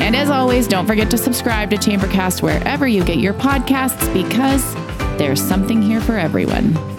And 0.00 0.14
as 0.14 0.30
always, 0.30 0.68
don't 0.68 0.86
forget 0.86 1.10
to 1.10 1.18
subscribe 1.18 1.70
to 1.70 1.76
Chambercast 1.76 2.42
wherever 2.42 2.86
you 2.86 3.04
get 3.04 3.18
your 3.18 3.34
podcasts 3.34 4.12
because 4.14 4.74
there's 5.18 5.42
something 5.42 5.80
here 5.80 6.00
for 6.00 6.16
everyone. 6.16 6.95